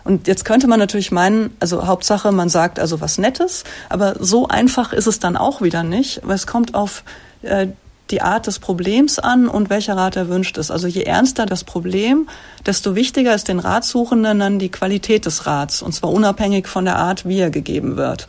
Und 0.08 0.28
jetzt 0.28 0.46
könnte 0.46 0.68
man 0.68 0.80
natürlich 0.80 1.12
meinen, 1.12 1.54
also 1.60 1.86
Hauptsache, 1.86 2.31
man 2.31 2.48
sagt 2.48 2.80
also 2.80 3.02
was 3.02 3.18
Nettes, 3.18 3.66
aber 3.90 4.16
so 4.19 4.48
einfach 4.48 4.94
ist 4.94 5.06
es 5.06 5.19
dann 5.19 5.36
auch 5.36 5.62
wieder 5.62 5.84
nicht, 5.84 6.22
weil 6.24 6.36
es 6.36 6.48
kommt 6.48 6.75
auf 6.75 7.04
äh, 7.42 7.68
die 8.12 8.21
Art 8.21 8.48
des 8.48 8.59
Problems 8.59 9.19
an 9.19 9.48
und 9.48 9.69
welcher 9.69 9.95
Rat 9.95 10.15
erwünscht 10.15 10.57
ist. 10.57 10.71
Also 10.71 10.88
je 10.88 11.04
ernster 11.04 11.45
das 11.45 11.63
Problem, 11.63 12.27
desto 12.65 12.95
wichtiger 12.95 13.33
ist 13.33 13.48
den 13.48 13.59
Ratsuchenden 13.59 14.39
dann 14.39 14.59
die 14.59 14.69
Qualität 14.69 15.25
des 15.25 15.45
Rats, 15.45 15.81
und 15.81 15.94
zwar 15.94 16.12
unabhängig 16.12 16.68
von 16.68 16.86
der 16.86 16.98
Art, 16.98 17.27
wie 17.27 17.39
er 17.39 17.50
gegeben 17.50 17.98
wird. 17.98 18.27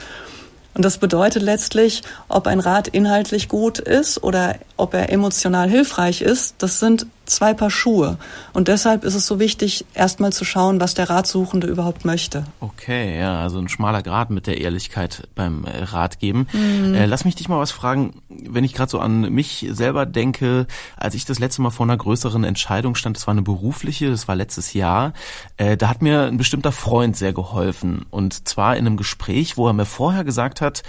Und 0.79 0.85
das 0.85 0.99
bedeutet 0.99 1.43
letztlich, 1.43 2.05
ob 2.29 2.47
ein 2.47 2.61
Rat 2.61 2.87
inhaltlich 2.87 3.49
gut 3.49 3.81
ist 3.81 4.23
oder 4.23 4.55
ob 4.77 4.95
er 4.95 5.11
emotional 5.11 5.69
hilfreich 5.69 6.23
ist, 6.23 6.55
das 6.59 6.79
sind 6.79 7.07
zwei 7.27 7.53
Paar 7.53 7.71
Schuhe. 7.71 8.17
Und 8.53 8.69
deshalb 8.69 9.03
ist 9.03 9.17
es 9.17 9.27
so 9.27 9.41
wichtig, 9.41 9.85
erstmal 9.95 10.33
zu 10.33 10.45
schauen, 10.45 10.81
was 10.81 10.95
der 10.95 11.11
Ratsuchende 11.11 11.67
überhaupt 11.67 12.05
möchte. 12.05 12.45
Okay, 12.61 13.19
ja, 13.19 13.41
also 13.41 13.59
ein 13.59 13.69
schmaler 13.69 14.03
Grad 14.05 14.31
mit 14.31 14.47
der 14.47 14.61
Ehrlichkeit 14.61 15.27
beim 15.35 15.65
äh, 15.65 15.83
Ratgeben. 15.83 16.47
Mhm. 16.53 16.95
Äh, 16.95 17.07
lass 17.07 17.25
mich 17.25 17.35
dich 17.35 17.49
mal 17.49 17.59
was 17.59 17.73
fragen, 17.73 18.23
wenn 18.47 18.65
ich 18.65 18.75
gerade 18.75 18.91
so 18.91 19.01
an 19.01 19.33
mich 19.33 19.67
selber 19.71 20.07
denke, 20.07 20.67
als 20.97 21.15
ich 21.15 21.25
das 21.25 21.39
letzte 21.39 21.63
Mal 21.63 21.71
vor 21.71 21.87
einer 21.87 21.97
größeren 21.97 22.45
Entscheidung 22.45 22.95
stand, 22.95 23.17
das 23.17 23.27
war 23.27 23.33
eine 23.33 23.43
berufliche, 23.43 24.11
das 24.11 24.29
war 24.29 24.37
letztes 24.37 24.73
Jahr, 24.73 25.13
äh, 25.57 25.77
da 25.77 25.89
hat 25.89 26.03
mir 26.03 26.23
ein 26.23 26.37
bestimmter 26.37 26.73
Freund 26.73 27.17
sehr 27.17 27.33
geholfen. 27.33 28.07
Und 28.11 28.49
zwar 28.49 28.77
in 28.77 28.87
einem 28.87 28.97
Gespräch, 28.97 29.57
wo 29.57 29.67
er 29.67 29.73
mir 29.73 29.87
vorher 29.87 30.25
gesagt 30.25 30.61
hat, 30.61 30.83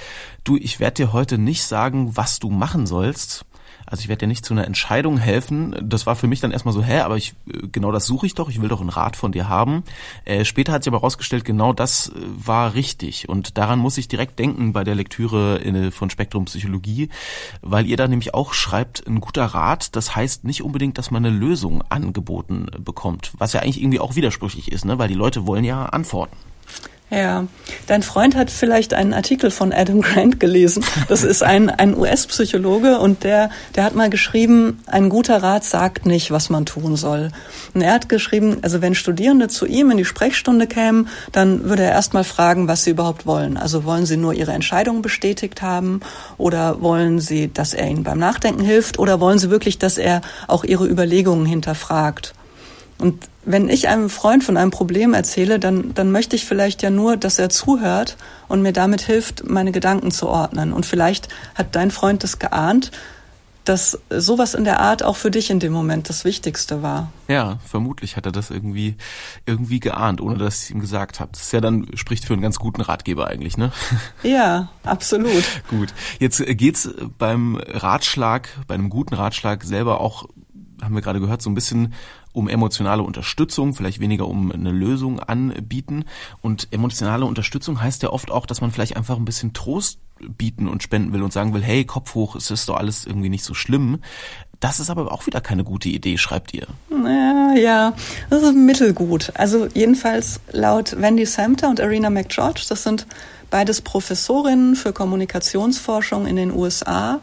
du, 0.44 0.58
ich 0.58 0.80
werde 0.80 1.06
dir 1.06 1.14
heute 1.14 1.38
nicht 1.38 1.64
sagen, 1.64 2.16
was 2.16 2.40
du 2.40 2.50
machen 2.50 2.88
sollst, 2.88 3.46
also 3.90 4.02
ich 4.02 4.08
werde 4.08 4.22
dir 4.22 4.28
nicht 4.28 4.46
zu 4.46 4.54
einer 4.54 4.66
Entscheidung 4.66 5.18
helfen. 5.18 5.76
Das 5.82 6.06
war 6.06 6.16
für 6.16 6.28
mich 6.28 6.42
dann 6.42 6.52
erstmal 6.52 6.74
so, 6.76 6.84
hä, 6.84 7.00
aber 7.00 7.18
ich 7.18 7.34
genau 7.72 7.92
das 7.92 8.06
suche 8.06 8.28
ich 8.28 8.36
doch, 8.36 8.50
ich 8.50 8.62
will 8.62 8.70
doch 8.70 8.82
einen 8.82 8.90
Rat 8.90 9.16
von 9.16 9.32
dir 9.32 9.50
haben. 9.50 9.84
Äh, 10.26 10.46
später 10.46 10.72
hat 10.72 10.84
sich 10.84 10.92
aber 10.92 11.00
herausgestellt, 11.00 11.44
genau 11.44 11.74
das 11.74 12.10
äh, 12.10 12.14
war 12.46 12.76
richtig. 12.76 13.30
Und 13.30 13.58
daran 13.58 13.80
muss 13.80 13.98
ich 13.98 14.08
direkt 14.08 14.38
denken 14.38 14.74
bei 14.74 14.84
der 14.84 14.94
Lektüre 14.94 15.58
in, 15.58 15.92
von 15.92 16.12
Spektrum 16.12 16.46
Psychologie, 16.46 17.10
weil 17.62 17.88
ihr 17.88 17.98
da 17.98 18.08
nämlich 18.08 18.36
auch 18.36 18.54
schreibt, 18.54 19.08
ein 19.08 19.22
guter 19.22 19.46
Rat, 19.46 19.96
das 19.96 20.16
heißt 20.16 20.44
nicht 20.44 20.62
unbedingt, 20.62 21.00
dass 21.00 21.10
man 21.10 21.26
eine 21.26 21.36
Lösung 21.36 21.84
angeboten 21.90 22.68
bekommt. 22.78 23.32
Was 23.40 23.54
ja 23.54 23.62
eigentlich 23.62 23.82
irgendwie 23.82 24.00
auch 24.00 24.16
widersprüchlich 24.16 24.72
ist, 24.72 24.86
ne? 24.86 25.00
weil 25.00 25.08
die 25.08 25.16
Leute 25.16 25.48
wollen 25.48 25.64
ja 25.64 25.88
Antworten. 25.88 26.38
Ja, 27.12 27.48
dein 27.88 28.04
Freund 28.04 28.36
hat 28.36 28.52
vielleicht 28.52 28.94
einen 28.94 29.14
Artikel 29.14 29.50
von 29.50 29.74
Adam 29.74 30.02
Grant 30.02 30.40
gelesen. 30.40 30.86
Das 31.08 31.24
ist 31.24 31.42
ein, 31.42 31.72
ein 31.72 31.98
US-Psychologe 31.98 33.00
und 33.00 33.24
der, 33.24 33.50
der 33.76 33.84
hat 33.84 33.96
mal 33.96 34.12
geschrieben, 34.12 34.80
ein 34.86 35.10
guter 35.10 35.42
Rat 35.42 35.64
sagt 35.64 36.06
nicht, 36.06 36.30
was 36.30 36.52
man 36.52 36.68
tun 36.68 36.96
soll. 36.98 37.32
Und 37.74 37.82
er 37.82 37.94
hat 37.94 38.10
geschrieben, 38.10 38.58
also 38.62 38.84
wenn 38.84 38.94
Studierende 38.94 39.48
zu 39.48 39.66
ihm 39.66 39.90
in 39.90 39.98
die 39.98 40.06
Sprechstunde 40.06 40.68
kämen, 40.68 41.08
dann 41.32 41.64
würde 41.64 41.82
er 41.82 41.94
erstmal 41.94 42.24
fragen, 42.24 42.68
was 42.68 42.84
sie 42.84 42.92
überhaupt 42.92 43.26
wollen. 43.26 43.58
Also 43.58 43.86
wollen 43.86 44.06
sie 44.06 44.18
nur 44.18 44.34
ihre 44.34 44.52
Entscheidung 44.52 45.02
bestätigt 45.02 45.64
haben 45.64 46.02
oder 46.38 46.80
wollen 46.82 47.20
sie, 47.20 47.52
dass 47.52 47.74
er 47.74 47.88
ihnen 47.88 48.04
beim 48.04 48.20
Nachdenken 48.20 48.64
hilft 48.64 49.00
oder 49.00 49.20
wollen 49.20 49.40
sie 49.40 49.50
wirklich, 49.50 49.80
dass 49.80 49.98
er 49.98 50.22
auch 50.48 50.64
ihre 50.64 50.88
Überlegungen 50.88 51.48
hinterfragt? 51.48 52.36
Und 53.00 53.30
wenn 53.46 53.70
ich 53.70 53.88
einem 53.88 54.10
Freund 54.10 54.44
von 54.44 54.58
einem 54.58 54.72
Problem 54.72 55.14
erzähle, 55.14 55.58
dann, 55.58 55.94
dann 55.94 56.12
möchte 56.12 56.36
ich 56.36 56.46
vielleicht 56.46 56.84
ja 56.84 56.90
nur, 56.90 57.16
dass 57.16 57.40
er 57.40 57.50
zuhört 57.50 58.18
und 58.50 58.62
mir 58.62 58.74
damit 58.74 59.02
hilft, 59.02 59.50
meine 59.50 59.72
Gedanken 59.72 60.12
zu 60.12 60.28
ordnen. 60.28 60.74
Und 60.74 60.86
vielleicht 60.86 61.30
hat 61.56 61.76
dein 61.76 61.92
Freund 61.92 62.24
das 62.24 62.40
geahnt, 62.40 62.92
dass 63.64 64.00
sowas 64.10 64.56
in 64.56 64.64
der 64.64 64.80
Art 64.80 65.04
auch 65.04 65.16
für 65.16 65.30
dich 65.32 65.50
in 65.52 65.60
dem 65.60 65.72
Moment 65.72 66.10
das 66.10 66.26
Wichtigste 66.26 66.82
war. 66.82 67.12
Ja, 67.28 67.60
vermutlich 67.66 68.18
hat 68.18 68.26
er 68.26 68.32
das 68.32 68.50
irgendwie, 68.50 68.96
irgendwie 69.46 69.80
geahnt, 69.80 70.22
ohne 70.22 70.38
dass 70.38 70.64
ich 70.64 70.72
ihm 70.72 70.80
gesagt 70.80 71.20
habe. 71.20 71.32
Das 71.32 71.44
ist 71.44 71.54
ja 71.54 71.62
dann, 71.62 71.86
spricht 71.94 72.26
für 72.26 72.34
einen 72.34 72.42
ganz 72.42 72.58
guten 72.58 72.82
Ratgeber 72.82 73.28
eigentlich, 73.28 73.58
ne? 73.58 73.72
Ja, 74.24 74.70
absolut. 74.84 75.44
Gut. 75.70 75.94
Jetzt 76.20 76.44
geht's 76.46 76.90
beim 77.18 77.58
Ratschlag, 77.58 78.50
bei 78.68 78.74
einem 78.74 78.90
guten 78.90 79.14
Ratschlag 79.14 79.64
selber 79.64 80.02
auch 80.02 80.28
haben 80.82 80.96
wir 80.96 81.02
gerade 81.02 81.20
gehört, 81.20 81.42
so 81.42 81.50
ein 81.50 81.56
bisschen 81.56 81.94
um 82.34 82.48
emotionale 82.48 83.04
Unterstützung, 83.04 83.74
vielleicht 83.74 84.00
weniger 84.00 84.28
um 84.28 84.52
eine 84.52 84.72
Lösung 84.72 85.20
anbieten. 85.20 86.06
Und 86.42 86.68
emotionale 86.72 87.26
Unterstützung 87.26 87.82
heißt 87.82 88.04
ja 88.04 88.10
oft 88.10 88.32
auch, 88.32 88.46
dass 88.46 88.62
man 88.62 88.72
vielleicht 88.72 88.96
einfach 88.96 89.18
ein 89.18 89.26
bisschen 89.26 89.54
Trost 89.54 90.00
bieten 90.38 90.68
und 90.68 90.84
spenden 90.84 91.14
will 91.14 91.24
und 91.24 91.34
sagen 91.34 91.54
will, 91.54 91.64
hey, 91.64 91.86
Kopf 91.86 92.14
hoch, 92.14 92.36
es 92.36 92.52
ist 92.52 92.68
doch 92.70 92.76
alles 92.76 93.06
irgendwie 93.06 93.30
nicht 93.30 93.44
so 93.44 93.54
schlimm. 93.54 94.00
Das 94.60 94.82
ist 94.82 94.90
aber 94.90 95.12
auch 95.12 95.26
wieder 95.26 95.40
keine 95.40 95.64
gute 95.64 95.88
Idee, 95.88 96.18
schreibt 96.18 96.54
ihr. 96.54 96.68
Ja, 96.92 97.54
ja, 97.56 97.94
das 98.30 98.44
ist 98.44 98.56
mittelgut. 98.56 99.32
Also 99.36 99.68
jedenfalls 99.74 100.42
laut 100.52 101.00
Wendy 101.00 101.26
Samter 101.26 101.70
und 101.70 101.80
Arena 101.80 102.10
McGeorge, 102.10 102.66
das 102.68 102.84
sind 102.84 103.08
beides 103.50 103.82
Professorinnen 103.82 104.76
für 104.76 104.92
Kommunikationsforschung 104.92 106.28
in 106.28 106.36
den 106.36 106.52
USA. 106.52 107.22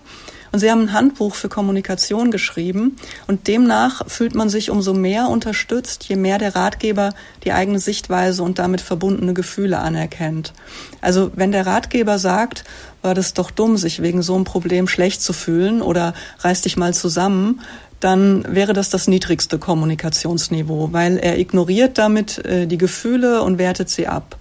Und 0.52 0.60
sie 0.60 0.70
haben 0.70 0.82
ein 0.82 0.92
Handbuch 0.92 1.34
für 1.34 1.48
Kommunikation 1.48 2.30
geschrieben. 2.30 2.96
Und 3.26 3.48
demnach 3.48 4.02
fühlt 4.08 4.34
man 4.34 4.48
sich 4.48 4.70
umso 4.70 4.94
mehr 4.94 5.28
unterstützt, 5.28 6.04
je 6.04 6.16
mehr 6.16 6.38
der 6.38 6.54
Ratgeber 6.54 7.14
die 7.44 7.52
eigene 7.52 7.78
Sichtweise 7.78 8.42
und 8.42 8.58
damit 8.58 8.80
verbundene 8.80 9.34
Gefühle 9.34 9.78
anerkennt. 9.78 10.52
Also 11.00 11.30
wenn 11.34 11.52
der 11.52 11.66
Ratgeber 11.66 12.18
sagt, 12.18 12.64
war 13.02 13.14
das 13.14 13.34
doch 13.34 13.50
dumm, 13.50 13.76
sich 13.76 14.02
wegen 14.02 14.22
so 14.22 14.34
einem 14.34 14.44
Problem 14.44 14.88
schlecht 14.88 15.22
zu 15.22 15.32
fühlen 15.32 15.82
oder 15.82 16.14
reiß 16.40 16.62
dich 16.62 16.76
mal 16.76 16.94
zusammen, 16.94 17.60
dann 18.00 18.44
wäre 18.48 18.72
das 18.72 18.90
das 18.90 19.08
niedrigste 19.08 19.58
Kommunikationsniveau, 19.58 20.92
weil 20.92 21.16
er 21.16 21.38
ignoriert 21.38 21.98
damit 21.98 22.44
äh, 22.44 22.66
die 22.66 22.78
Gefühle 22.78 23.42
und 23.42 23.58
wertet 23.58 23.88
sie 23.88 24.06
ab. 24.06 24.38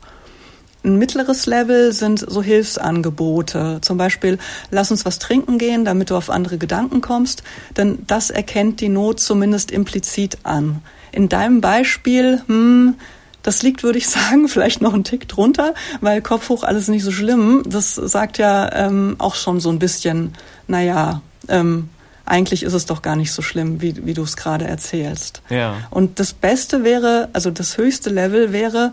Ein 0.85 0.97
mittleres 0.97 1.47
Level 1.47 1.91
sind 1.93 2.23
so 2.27 2.43
Hilfsangebote. 2.43 3.79
Zum 3.81 3.97
Beispiel, 3.97 4.37
lass 4.69 4.91
uns 4.91 5.03
was 5.03 5.17
trinken 5.17 5.57
gehen, 5.57 5.83
damit 5.83 6.11
du 6.11 6.15
auf 6.15 6.29
andere 6.29 6.59
Gedanken 6.59 7.01
kommst. 7.01 7.41
Denn 7.75 8.03
das 8.05 8.29
erkennt 8.29 8.81
die 8.81 8.89
Not 8.89 9.19
zumindest 9.19 9.71
implizit 9.71 10.37
an. 10.43 10.83
In 11.11 11.27
deinem 11.27 11.59
Beispiel, 11.59 12.43
hm, 12.45 12.95
das 13.41 13.63
liegt, 13.63 13.81
würde 13.81 13.97
ich 13.97 14.07
sagen, 14.09 14.47
vielleicht 14.47 14.81
noch 14.81 14.93
einen 14.93 15.03
Tick 15.03 15.27
drunter, 15.27 15.73
weil 16.01 16.21
Kopf 16.21 16.49
hoch 16.49 16.63
alles 16.63 16.87
nicht 16.87 17.03
so 17.03 17.11
schlimm. 17.11 17.63
Das 17.65 17.95
sagt 17.95 18.37
ja 18.37 18.71
ähm, 18.71 19.15
auch 19.17 19.33
schon 19.33 19.59
so 19.59 19.69
ein 19.71 19.79
bisschen, 19.79 20.33
naja, 20.67 21.21
ähm, 21.47 21.89
eigentlich 22.25 22.61
ist 22.61 22.73
es 22.73 22.85
doch 22.85 23.01
gar 23.01 23.15
nicht 23.15 23.31
so 23.31 23.41
schlimm, 23.41 23.81
wie, 23.81 24.05
wie 24.05 24.13
du 24.13 24.21
es 24.21 24.37
gerade 24.37 24.65
erzählst. 24.65 25.41
Ja. 25.49 25.77
Und 25.89 26.19
das 26.19 26.33
Beste 26.33 26.83
wäre, 26.83 27.29
also 27.33 27.49
das 27.49 27.77
höchste 27.77 28.09
Level 28.09 28.51
wäre, 28.51 28.91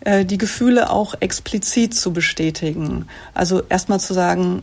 äh, 0.00 0.24
die 0.24 0.38
Gefühle 0.38 0.90
auch 0.90 1.14
explizit 1.20 1.94
zu 1.94 2.12
bestätigen. 2.12 3.06
Also 3.34 3.62
erstmal 3.68 4.00
zu 4.00 4.14
sagen, 4.14 4.62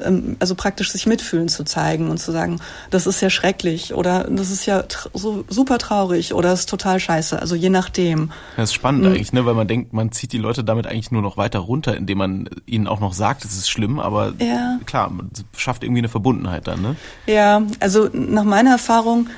ähm, 0.00 0.36
also 0.38 0.54
praktisch 0.54 0.92
sich 0.92 1.06
mitfühlen 1.06 1.48
zu 1.48 1.64
zeigen 1.64 2.08
und 2.08 2.18
zu 2.18 2.32
sagen, 2.32 2.60
das 2.90 3.06
ist 3.06 3.20
ja 3.20 3.30
schrecklich 3.30 3.94
oder 3.94 4.24
das 4.24 4.50
ist 4.50 4.66
ja 4.66 4.84
so 5.14 5.44
super 5.48 5.78
traurig 5.78 6.34
oder 6.34 6.50
das 6.50 6.60
ist 6.60 6.68
total 6.68 7.00
scheiße. 7.00 7.38
Also 7.38 7.54
je 7.54 7.70
nachdem. 7.70 8.30
Das 8.56 8.70
ist 8.70 8.74
spannend 8.74 9.02
mhm. 9.02 9.08
eigentlich, 9.08 9.32
ne, 9.32 9.44
weil 9.44 9.54
man 9.54 9.68
denkt, 9.68 9.92
man 9.92 10.12
zieht 10.12 10.32
die 10.32 10.38
Leute 10.38 10.64
damit 10.64 10.86
eigentlich 10.86 11.10
nur 11.10 11.22
noch 11.22 11.36
weiter 11.36 11.60
runter, 11.60 11.96
indem 11.96 12.18
man 12.18 12.48
ihnen 12.66 12.86
auch 12.86 13.00
noch 13.00 13.12
sagt, 13.12 13.44
es 13.44 13.56
ist 13.56 13.68
schlimm, 13.68 13.98
aber 13.98 14.32
ja. 14.38 14.78
klar, 14.86 15.10
man 15.10 15.30
schafft 15.56 15.84
irgendwie 15.84 16.00
eine 16.00 16.08
Verbundenheit 16.08 16.66
dann, 16.66 16.82
ne? 16.82 16.96
Ja, 17.26 17.62
also 17.80 18.08
nach 18.12 18.44
meiner 18.44 18.70
Erfahrung 18.70 19.28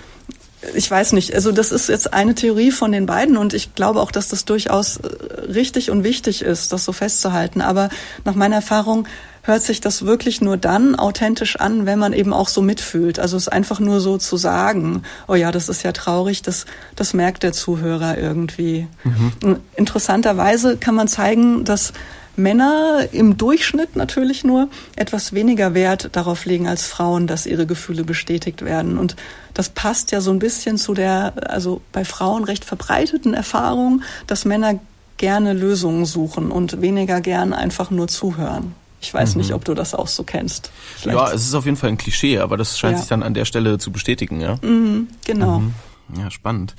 ich 0.74 0.90
weiß 0.90 1.12
nicht, 1.12 1.34
also 1.34 1.52
das 1.52 1.72
ist 1.72 1.88
jetzt 1.88 2.12
eine 2.12 2.34
Theorie 2.34 2.70
von 2.70 2.92
den 2.92 3.06
beiden 3.06 3.36
und 3.36 3.54
ich 3.54 3.74
glaube 3.74 4.00
auch, 4.00 4.10
dass 4.10 4.28
das 4.28 4.44
durchaus 4.44 4.98
äh, 4.98 5.08
richtig 5.52 5.90
und 5.90 6.04
wichtig 6.04 6.42
ist, 6.42 6.72
das 6.72 6.84
so 6.84 6.92
festzuhalten. 6.92 7.60
Aber 7.60 7.90
nach 8.24 8.34
meiner 8.34 8.56
Erfahrung 8.56 9.06
hört 9.42 9.62
sich 9.62 9.80
das 9.80 10.06
wirklich 10.06 10.40
nur 10.40 10.56
dann 10.56 10.94
authentisch 10.94 11.56
an, 11.56 11.84
wenn 11.86 11.98
man 11.98 12.12
eben 12.12 12.32
auch 12.32 12.48
so 12.48 12.62
mitfühlt. 12.62 13.18
Also 13.18 13.36
es 13.36 13.48
einfach 13.48 13.78
nur 13.78 14.00
so 14.00 14.16
zu 14.16 14.36
sagen, 14.36 15.02
oh 15.28 15.34
ja, 15.34 15.52
das 15.52 15.68
ist 15.68 15.82
ja 15.82 15.92
traurig, 15.92 16.42
das, 16.42 16.64
das 16.96 17.12
merkt 17.12 17.42
der 17.42 17.52
Zuhörer 17.52 18.16
irgendwie. 18.16 18.88
Mhm. 19.04 19.60
Interessanterweise 19.76 20.78
kann 20.78 20.94
man 20.94 21.08
zeigen, 21.08 21.64
dass 21.64 21.92
Männer 22.36 23.08
im 23.12 23.36
Durchschnitt 23.36 23.96
natürlich 23.96 24.44
nur 24.44 24.68
etwas 24.96 25.32
weniger 25.32 25.74
Wert 25.74 26.10
darauf 26.12 26.44
legen 26.44 26.66
als 26.66 26.86
Frauen, 26.86 27.26
dass 27.26 27.46
ihre 27.46 27.66
Gefühle 27.66 28.04
bestätigt 28.04 28.64
werden. 28.64 28.98
Und 28.98 29.16
das 29.54 29.68
passt 29.68 30.10
ja 30.10 30.20
so 30.20 30.30
ein 30.30 30.38
bisschen 30.38 30.78
zu 30.78 30.94
der, 30.94 31.34
also 31.48 31.80
bei 31.92 32.04
Frauen 32.04 32.44
recht 32.44 32.64
verbreiteten 32.64 33.34
Erfahrung, 33.34 34.02
dass 34.26 34.44
Männer 34.44 34.78
gerne 35.16 35.52
Lösungen 35.52 36.06
suchen 36.06 36.50
und 36.50 36.80
weniger 36.80 37.20
gern 37.20 37.52
einfach 37.52 37.90
nur 37.90 38.08
zuhören. 38.08 38.74
Ich 39.00 39.12
weiß 39.12 39.34
mhm. 39.34 39.42
nicht, 39.42 39.52
ob 39.52 39.64
du 39.64 39.74
das 39.74 39.94
auch 39.94 40.08
so 40.08 40.24
kennst. 40.24 40.70
Vielleicht. 40.96 41.18
Ja, 41.18 41.30
es 41.32 41.46
ist 41.46 41.54
auf 41.54 41.66
jeden 41.66 41.76
Fall 41.76 41.90
ein 41.90 41.98
Klischee, 41.98 42.38
aber 42.38 42.56
das 42.56 42.78
scheint 42.78 42.94
ja. 42.94 43.00
sich 43.00 43.08
dann 43.08 43.22
an 43.22 43.34
der 43.34 43.44
Stelle 43.44 43.78
zu 43.78 43.92
bestätigen, 43.92 44.40
ja? 44.40 44.56
Mhm, 44.62 45.08
genau. 45.24 45.60
Mhm. 45.60 45.74
Ja, 46.18 46.30
spannend. 46.30 46.74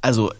Also, 0.00 0.32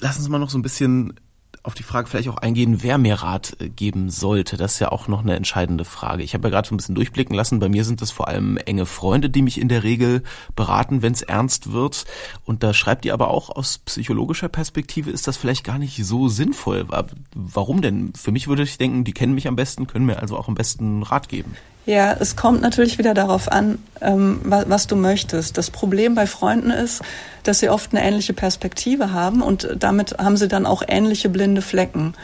lass 0.00 0.18
uns 0.18 0.28
mal 0.28 0.38
noch 0.38 0.50
so 0.50 0.58
ein 0.58 0.62
bisschen 0.62 1.14
auf 1.62 1.74
die 1.74 1.82
Frage 1.82 2.08
vielleicht 2.08 2.28
auch 2.28 2.38
eingehen, 2.38 2.82
wer 2.82 2.96
mehr 2.96 3.22
Rat 3.22 3.56
äh, 3.60 3.68
geben 3.68 4.10
sollte. 4.10 4.56
Das 4.56 4.74
ist 4.74 4.78
ja 4.78 4.92
auch 4.92 5.08
noch 5.08 5.20
eine 5.20 5.36
entscheidende 5.36 5.84
Frage. 5.84 6.22
Ich 6.22 6.34
habe 6.34 6.48
ja 6.48 6.50
gerade 6.50 6.68
so 6.68 6.74
ein 6.74 6.78
bisschen 6.78 6.94
durchblicken 6.94 7.34
lassen. 7.34 7.58
Bei 7.58 7.68
mir 7.68 7.84
sind 7.84 8.00
das 8.00 8.10
vor 8.10 8.28
allem 8.28 8.56
enge 8.56 8.86
Freunde, 8.86 9.28
die 9.28 9.42
mich 9.42 9.60
in 9.60 9.68
der 9.68 9.82
Regel 9.82 10.22
beraten, 10.56 11.02
wenn 11.02 11.12
es 11.12 11.22
ernst 11.22 11.72
wird. 11.72 12.06
Und 12.44 12.62
da 12.62 12.72
schreibt 12.72 13.04
ihr 13.04 13.12
aber 13.12 13.28
auch 13.28 13.50
aus 13.50 13.78
psychologischer 13.78 14.48
Perspektive 14.48 15.10
ist 15.10 15.28
das 15.28 15.36
vielleicht 15.36 15.64
gar 15.64 15.78
nicht 15.78 16.04
so 16.04 16.28
sinnvoll. 16.28 16.86
Warum 17.34 17.82
denn? 17.82 18.12
Für 18.14 18.32
mich 18.32 18.48
würde 18.48 18.62
ich 18.62 18.78
denken, 18.78 19.04
die 19.04 19.12
kennen 19.12 19.34
mich 19.34 19.48
am 19.48 19.56
besten, 19.56 19.86
können 19.86 20.06
mir 20.06 20.20
also 20.20 20.36
auch 20.36 20.48
am 20.48 20.54
besten 20.54 21.02
Rat 21.02 21.28
geben. 21.28 21.56
Ja, 21.86 22.12
es 22.12 22.36
kommt 22.36 22.60
natürlich 22.60 22.98
wieder 22.98 23.14
darauf 23.14 23.50
an, 23.50 23.78
ähm, 24.00 24.40
was, 24.44 24.68
was, 24.68 24.86
du 24.86 24.96
möchtest. 24.96 25.56
Das 25.56 25.70
Problem 25.70 26.14
bei 26.14 26.26
Freunden 26.26 26.70
ist, 26.70 27.02
dass 27.42 27.60
sie 27.60 27.70
oft 27.70 27.92
eine 27.92 28.04
ähnliche 28.04 28.34
Perspektive 28.34 29.12
haben 29.12 29.42
und 29.42 29.68
damit 29.78 30.18
haben 30.18 30.36
sie 30.36 30.48
dann 30.48 30.66
auch 30.66 30.82
ähnliche 30.86 31.28
blinde 31.28 31.62
Flecken. 31.62 32.14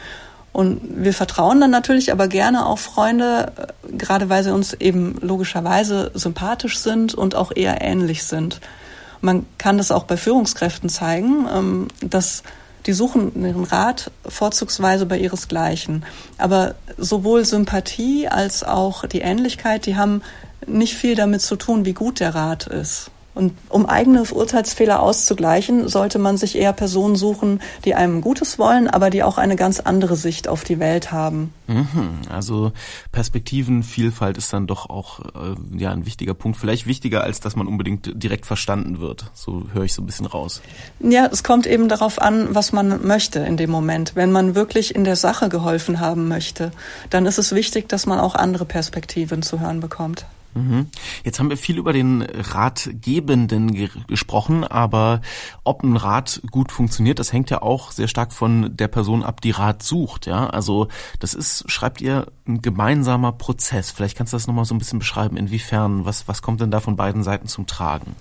Und 0.53 0.81
wir 1.03 1.13
vertrauen 1.13 1.59
dann 1.59 1.71
natürlich 1.71 2.11
aber 2.11 2.27
gerne 2.27 2.65
auf 2.65 2.79
Freunde, 2.79 3.51
äh, 3.57 3.95
gerade 3.95 4.29
weil 4.29 4.43
sie 4.43 4.53
uns 4.53 4.73
eben 4.73 5.15
logischerweise 5.21 6.11
sympathisch 6.13 6.79
sind 6.79 7.13
und 7.13 7.35
auch 7.35 7.51
eher 7.55 7.81
ähnlich 7.81 8.23
sind. 8.23 8.61
Man 9.21 9.45
kann 9.57 9.77
das 9.77 9.91
auch 9.91 10.03
bei 10.03 10.17
Führungskräften 10.17 10.89
zeigen, 10.89 11.47
ähm, 11.53 11.87
dass 12.01 12.43
die 12.87 12.93
suchen 12.93 13.33
ihren 13.45 13.65
Rat 13.65 14.11
vorzugsweise 14.25 15.05
bei 15.05 15.19
ihresgleichen. 15.19 16.05
Aber 16.37 16.75
sowohl 16.97 17.45
Sympathie 17.45 18.27
als 18.29 18.63
auch 18.63 19.05
die 19.05 19.19
Ähnlichkeit, 19.19 19.85
die 19.85 19.97
haben 19.97 20.21
nicht 20.65 20.95
viel 20.95 21.15
damit 21.15 21.41
zu 21.41 21.57
tun, 21.57 21.85
wie 21.85 21.93
gut 21.93 22.19
der 22.19 22.33
Rat 22.33 22.65
ist. 22.67 23.11
Und 23.37 23.53
um 23.69 23.85
eigene 23.85 24.23
Urteilsfehler 24.23 24.99
auszugleichen, 24.99 25.87
sollte 25.87 26.19
man 26.19 26.37
sich 26.37 26.57
eher 26.57 26.73
Personen 26.73 27.15
suchen, 27.15 27.61
die 27.85 27.95
einem 27.95 28.21
Gutes 28.21 28.57
wollen, 28.57 28.87
aber 28.87 29.09
die 29.09 29.23
auch 29.23 29.37
eine 29.37 29.55
ganz 29.55 29.79
andere 29.79 30.15
Sicht 30.15 30.47
auf 30.47 30.63
die 30.63 30.79
Welt 30.79 31.11
haben. 31.11 31.53
Mhm, 31.67 32.19
also 32.29 32.71
Perspektivenvielfalt 33.11 34.37
ist 34.37 34.51
dann 34.53 34.67
doch 34.67 34.89
auch 34.89 35.19
äh, 35.19 35.77
ja 35.77 35.91
ein 35.91 36.05
wichtiger 36.05 36.33
Punkt, 36.33 36.57
vielleicht 36.57 36.87
wichtiger 36.87 37.23
als 37.23 37.39
dass 37.39 37.55
man 37.55 37.67
unbedingt 37.67 38.11
direkt 38.23 38.45
verstanden 38.45 38.99
wird. 38.99 39.29
So 39.33 39.65
höre 39.73 39.83
ich 39.83 39.93
so 39.93 40.01
ein 40.01 40.05
bisschen 40.05 40.25
raus. 40.25 40.61
Ja, 40.99 41.27
es 41.31 41.43
kommt 41.43 41.67
eben 41.67 41.89
darauf 41.89 42.19
an, 42.21 42.55
was 42.55 42.71
man 42.71 43.05
möchte 43.05 43.39
in 43.39 43.57
dem 43.57 43.69
Moment. 43.69 44.15
Wenn 44.15 44.31
man 44.31 44.55
wirklich 44.55 44.95
in 44.95 45.03
der 45.03 45.15
Sache 45.15 45.49
geholfen 45.49 45.99
haben 45.99 46.27
möchte, 46.27 46.71
dann 47.09 47.25
ist 47.25 47.37
es 47.37 47.53
wichtig, 47.53 47.87
dass 47.89 48.05
man 48.05 48.19
auch 48.19 48.35
andere 48.35 48.65
Perspektiven 48.65 49.43
zu 49.43 49.59
hören 49.59 49.79
bekommt. 49.79 50.25
Mhm. 50.57 50.87
Jetzt 51.23 51.39
haben 51.39 51.49
wir 51.49 51.57
viel 51.57 51.77
über 51.77 51.93
den 51.93 52.21
Ratgebenden 52.21 53.73
ge 53.73 53.89
gesprochen, 54.07 54.63
aber 54.63 55.21
ob 55.63 55.83
ein 55.83 55.95
Rat 55.95 56.41
gut 56.51 56.71
funktioniert, 56.71 57.19
das 57.19 57.31
hängt 57.31 57.49
ja 57.49 57.61
auch 57.61 57.91
sehr 57.91 58.07
stark 58.07 58.33
von 58.33 58.75
der 58.75 58.87
Person 58.87 59.23
ab, 59.23 59.41
die 59.41 59.51
Rat 59.51 59.83
sucht. 59.83 60.25
Ja, 60.25 60.47
also 60.47 60.87
das 61.19 61.33
ist, 61.33 61.69
schreibt 61.69 62.01
ihr, 62.01 62.27
ein 62.47 62.61
gemeinsamer 62.61 63.33
Prozess. 63.33 63.91
Vielleicht 63.91 64.17
kannst 64.17 64.33
du 64.33 64.37
das 64.37 64.47
nochmal 64.47 64.65
so 64.65 64.73
ein 64.73 64.77
bisschen 64.77 64.99
beschreiben. 64.99 65.37
Inwiefern, 65.37 66.05
was, 66.05 66.27
was 66.27 66.41
kommt 66.41 66.61
denn 66.61 66.71
da 66.71 66.79
von 66.79 66.95
beiden 66.95 67.23
Seiten 67.23 67.47
zum 67.47 67.67
Tragen? 67.67 68.15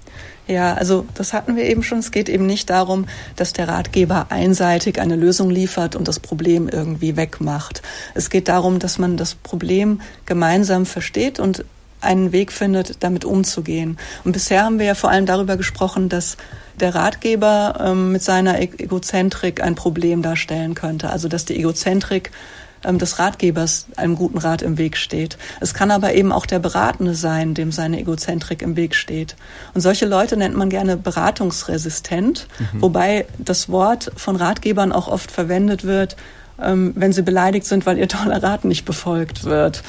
Ja, 0.49 0.75
also 0.75 1.07
das 1.14 1.33
hatten 1.33 1.57
wir 1.57 1.64
eben 1.64 1.83
schon. 1.83 1.99
Es 1.99 2.11
geht 2.11 2.28
eben 2.28 2.47
nicht 2.47 2.71
darum, 2.71 3.07
dass 3.35 3.52
der 3.52 3.69
Ratgeber 3.69 4.26
einseitig 4.31 5.00
eine 5.00 5.16
Lösung 5.16 5.50
liefert 5.50 5.97
und 5.97 6.07
das 6.09 6.21
Problem 6.21 6.69
irgendwie 6.69 7.16
wegmacht. 7.16 7.83
Es 8.14 8.31
geht 8.31 8.49
darum, 8.49 8.78
dass 8.78 8.99
man 8.99 9.16
das 9.16 9.35
Problem 9.35 10.00
gemeinsam 10.25 10.87
versteht 10.87 11.40
und 11.40 11.64
einen 12.07 12.33
Weg 12.33 12.53
findet, 12.53 13.03
damit 13.03 13.25
umzugehen. 13.25 13.99
Und 14.25 14.33
bisher 14.33 14.65
haben 14.65 14.79
wir 14.79 14.87
ja 14.87 14.95
vor 14.95 15.11
allem 15.11 15.27
darüber 15.27 15.57
gesprochen, 15.57 16.09
dass 16.09 16.37
der 16.81 16.95
Ratgeber 16.95 17.79
ähm, 17.81 18.13
mit 18.13 18.23
seiner 18.23 18.61
e-, 18.61 18.71
Egozentrik 18.79 19.63
ein 19.63 19.75
Problem 19.75 20.23
darstellen 20.23 20.75
könnte. 20.75 21.11
Also 21.11 21.29
dass 21.29 21.45
die 21.45 21.57
Egozentrik 21.57 22.31
ähm, 22.85 22.99
des 22.99 23.19
Ratgebers 23.19 23.87
einem 23.97 24.17
guten 24.17 24.39
Rat 24.39 24.63
im 24.63 24.79
Weg 24.79 24.97
steht. 24.97 25.39
Es 25.61 25.75
kann 25.75 25.91
aber 25.91 26.15
eben 26.15 26.33
auch 26.33 26.47
der 26.47 26.59
Beratende 26.59 27.15
sein, 27.15 27.55
dem 27.55 27.73
seine 27.73 28.01
Egozentrik 28.01 28.63
im 28.63 28.77
Weg 28.77 28.95
steht. 28.95 29.37
Und 29.75 29.81
solche 29.81 30.07
Leute 30.07 30.37
nennt 30.37 30.57
man 30.57 30.71
gerne 30.71 30.97
beratungsresistent, 30.97 32.47
mhm. 32.59 32.83
wobei 32.83 33.27
das 33.39 33.69
Wort 33.69 34.13
von 34.17 34.37
Ratgebern 34.37 34.93
auch 34.93 35.09
oft 35.09 35.31
verwendet 35.31 35.85
wird, 35.85 36.17
wenn 36.59 37.13
sie 37.13 37.23
beleidigt 37.23 37.67
sind, 37.67 37.85
weil 37.85 37.99
ihr 37.99 38.09
toller 38.09 38.43
Rat 38.43 38.65
nicht 38.65 38.85
befolgt 38.85 39.45
wird. 39.45 39.83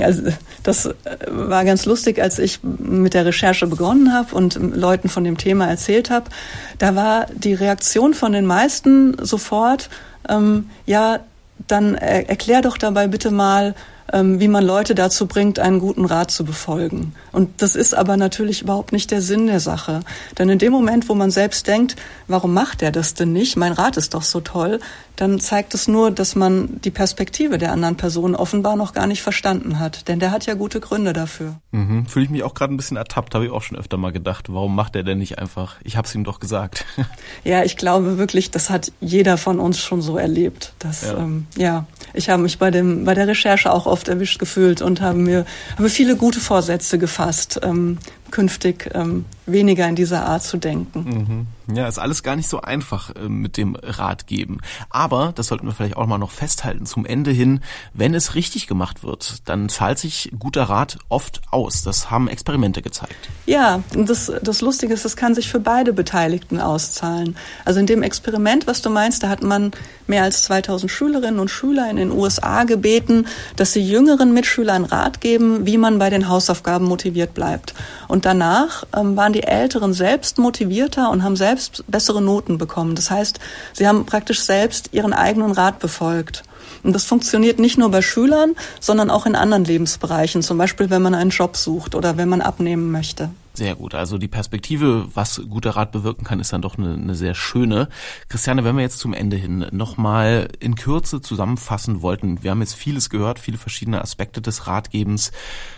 Also 0.00 0.22
das 0.62 0.86
äh, 0.86 0.94
war 1.28 1.64
ganz 1.64 1.84
lustig, 1.84 2.20
als 2.20 2.38
ich 2.38 2.60
mit 2.62 3.14
der 3.14 3.26
Recherche 3.26 3.66
begonnen 3.66 4.12
habe 4.12 4.34
und 4.34 4.54
Leuten 4.54 5.08
von 5.08 5.24
dem 5.24 5.36
Thema 5.36 5.68
erzählt 5.68 6.10
habe. 6.10 6.30
Da 6.78 6.94
war 6.94 7.26
die 7.34 7.54
Reaktion 7.54 8.14
von 8.14 8.32
den 8.32 8.46
meisten 8.46 9.16
sofort, 9.22 9.90
ähm, 10.28 10.70
ja, 10.86 11.20
dann 11.68 11.94
er 11.94 12.28
erklär 12.28 12.62
doch 12.62 12.78
dabei 12.78 13.06
bitte 13.06 13.30
mal, 13.30 13.74
ähm, 13.74 13.74
wie 14.12 14.48
man 14.48 14.64
Leute 14.64 14.94
dazu 14.94 15.26
bringt, 15.26 15.58
einen 15.58 15.78
guten 15.78 16.04
Rat 16.04 16.30
zu 16.30 16.44
befolgen. 16.44 17.14
Und 17.32 17.62
das 17.62 17.74
ist 17.74 17.94
aber 17.94 18.16
natürlich 18.16 18.62
überhaupt 18.62 18.92
nicht 18.92 19.10
der 19.10 19.22
Sinn 19.22 19.46
der 19.46 19.60
Sache. 19.60 20.00
Denn 20.38 20.48
in 20.48 20.58
dem 20.58 20.72
Moment, 20.72 21.08
wo 21.08 21.14
man 21.14 21.30
selbst 21.30 21.66
denkt, 21.66 21.96
warum 22.28 22.54
macht 22.54 22.82
er 22.82 22.92
das 22.92 23.14
denn 23.14 23.32
nicht? 23.32 23.56
Mein 23.56 23.72
Rat 23.72 23.96
ist 23.96 24.14
doch 24.14 24.22
so 24.22 24.40
toll, 24.40 24.80
dann 25.16 25.38
zeigt 25.38 25.74
es 25.74 25.86
nur, 25.86 26.10
dass 26.10 26.34
man 26.34 26.80
die 26.82 26.90
Perspektive 26.90 27.56
der 27.58 27.72
anderen 27.72 27.96
Person 27.96 28.34
offenbar 28.34 28.76
noch 28.76 28.92
gar 28.92 29.06
nicht 29.06 29.22
verstanden 29.22 29.78
hat. 29.78 30.08
Denn 30.08 30.18
der 30.18 30.32
hat 30.32 30.46
ja 30.46 30.54
gute 30.54 30.80
Gründe 30.80 31.12
dafür. 31.12 31.56
Mhm. 31.70 32.06
Fühle 32.06 32.24
ich 32.24 32.30
mich 32.30 32.42
auch 32.42 32.54
gerade 32.54 32.74
ein 32.74 32.76
bisschen 32.76 32.96
ertappt, 32.96 33.34
habe 33.34 33.46
ich 33.46 33.52
auch 33.52 33.62
schon 33.62 33.78
öfter 33.78 33.96
mal 33.96 34.12
gedacht. 34.12 34.52
Warum 34.52 34.74
macht 34.74 34.96
er 34.96 35.04
denn 35.04 35.18
nicht 35.18 35.38
einfach? 35.38 35.76
Ich 35.84 35.96
habe 35.96 36.08
es 36.08 36.14
ihm 36.14 36.24
doch 36.24 36.40
gesagt. 36.40 36.84
ja, 37.44 37.62
ich 37.62 37.76
glaube 37.76 38.18
wirklich, 38.18 38.50
das 38.50 38.70
hat 38.70 38.90
jeder 39.00 39.36
von 39.36 39.60
uns 39.60 39.78
schon 39.78 40.02
so 40.02 40.18
erlebt. 40.18 40.72
Dass, 40.80 41.02
ja. 41.02 41.16
Ähm, 41.18 41.46
ja, 41.56 41.86
ich 42.12 42.28
habe 42.28 42.42
mich 42.42 42.58
bei 42.58 42.70
dem 42.70 43.04
bei 43.04 43.14
der 43.14 43.28
Recherche 43.28 43.72
auch 43.72 43.86
oft 43.94 44.08
erwischt 44.08 44.40
gefühlt 44.40 44.82
und 44.82 45.00
habe 45.00 45.18
mir 45.18 45.46
habe 45.78 45.88
viele 45.88 46.16
gute 46.16 46.40
Vorsätze 46.40 46.98
gefasst. 46.98 47.60
Ähm, 47.62 47.98
künftig 48.32 48.90
ähm, 48.92 49.24
weniger 49.46 49.88
in 49.88 49.96
dieser 49.96 50.26
Art 50.26 50.42
zu 50.42 50.56
denken. 50.56 51.46
Mhm. 51.66 51.74
Ja, 51.76 51.88
ist 51.88 51.98
alles 51.98 52.22
gar 52.22 52.36
nicht 52.36 52.48
so 52.48 52.60
einfach 52.60 53.14
äh, 53.14 53.28
mit 53.28 53.56
dem 53.56 53.74
Ratgeben. 53.76 54.60
Aber, 54.90 55.32
das 55.34 55.48
sollten 55.48 55.66
wir 55.66 55.72
vielleicht 55.72 55.96
auch 55.96 56.06
mal 56.06 56.18
noch 56.18 56.30
festhalten, 56.30 56.86
zum 56.86 57.06
Ende 57.06 57.30
hin, 57.30 57.60
wenn 57.92 58.14
es 58.14 58.34
richtig 58.34 58.66
gemacht 58.66 59.02
wird, 59.02 59.36
dann 59.46 59.68
zahlt 59.68 59.98
sich 59.98 60.30
guter 60.38 60.64
Rat 60.64 60.98
oft 61.08 61.42
aus. 61.50 61.82
Das 61.82 62.10
haben 62.10 62.28
Experimente 62.28 62.82
gezeigt. 62.82 63.14
Ja, 63.46 63.82
das, 63.94 64.32
das 64.42 64.60
Lustige 64.60 64.92
ist, 64.94 65.04
das 65.04 65.16
kann 65.16 65.34
sich 65.34 65.48
für 65.48 65.60
beide 65.60 65.92
Beteiligten 65.92 66.60
auszahlen. 66.60 67.36
Also 67.64 67.80
in 67.80 67.86
dem 67.86 68.02
Experiment, 68.02 68.66
was 68.66 68.82
du 68.82 68.90
meinst, 68.90 69.22
da 69.22 69.28
hat 69.28 69.42
man 69.42 69.72
mehr 70.06 70.22
als 70.22 70.44
2000 70.44 70.90
Schülerinnen 70.90 71.40
und 71.40 71.48
Schüler 71.50 71.88
in 71.90 71.96
den 71.96 72.10
USA 72.10 72.64
gebeten, 72.64 73.26
dass 73.56 73.72
sie 73.72 73.82
jüngeren 73.82 74.34
Mitschülern 74.34 74.84
Rat 74.84 75.20
geben, 75.20 75.66
wie 75.66 75.78
man 75.78 75.98
bei 75.98 76.10
den 76.10 76.28
Hausaufgaben 76.28 76.86
motiviert 76.86 77.34
bleibt. 77.34 77.74
Und 78.08 78.24
danach 78.26 78.84
ähm, 78.94 79.16
waren 79.16 79.32
die 79.34 79.42
Älteren 79.42 79.92
selbst 79.92 80.38
motivierter 80.38 81.10
und 81.10 81.22
haben 81.22 81.36
selbst 81.36 81.84
bessere 81.86 82.22
Noten 82.22 82.58
bekommen. 82.58 82.94
Das 82.94 83.10
heißt, 83.10 83.40
sie 83.72 83.86
haben 83.86 84.06
praktisch 84.06 84.42
selbst 84.42 84.90
ihren 84.92 85.12
eigenen 85.12 85.52
Rat 85.52 85.78
befolgt. 85.78 86.44
Und 86.82 86.94
das 86.94 87.04
funktioniert 87.04 87.58
nicht 87.58 87.78
nur 87.78 87.90
bei 87.90 88.02
Schülern, 88.02 88.54
sondern 88.80 89.10
auch 89.10 89.26
in 89.26 89.36
anderen 89.36 89.64
Lebensbereichen, 89.64 90.42
zum 90.42 90.58
Beispiel 90.58 90.90
wenn 90.90 91.02
man 91.02 91.14
einen 91.14 91.30
Job 91.30 91.56
sucht 91.56 91.94
oder 91.94 92.16
wenn 92.16 92.28
man 92.28 92.40
abnehmen 92.40 92.90
möchte. 92.92 93.30
Sehr 93.56 93.76
gut. 93.76 93.94
Also 93.94 94.18
die 94.18 94.26
Perspektive, 94.26 95.06
was 95.14 95.40
guter 95.48 95.70
Rat 95.70 95.92
bewirken 95.92 96.24
kann, 96.24 96.40
ist 96.40 96.52
dann 96.52 96.60
doch 96.60 96.76
eine, 96.76 96.94
eine 96.94 97.14
sehr 97.14 97.34
schöne. 97.34 97.88
Christiane, 98.28 98.64
wenn 98.64 98.74
wir 98.74 98.82
jetzt 98.82 98.98
zum 98.98 99.14
Ende 99.14 99.36
hin 99.36 99.66
nochmal 99.70 100.48
in 100.58 100.74
Kürze 100.74 101.20
zusammenfassen 101.20 102.02
wollten, 102.02 102.42
wir 102.42 102.50
haben 102.50 102.62
jetzt 102.62 102.74
vieles 102.74 103.10
gehört, 103.10 103.38
viele 103.38 103.56
verschiedene 103.56 104.02
Aspekte 104.02 104.42
des 104.42 104.66
Ratgebens. 104.66 105.30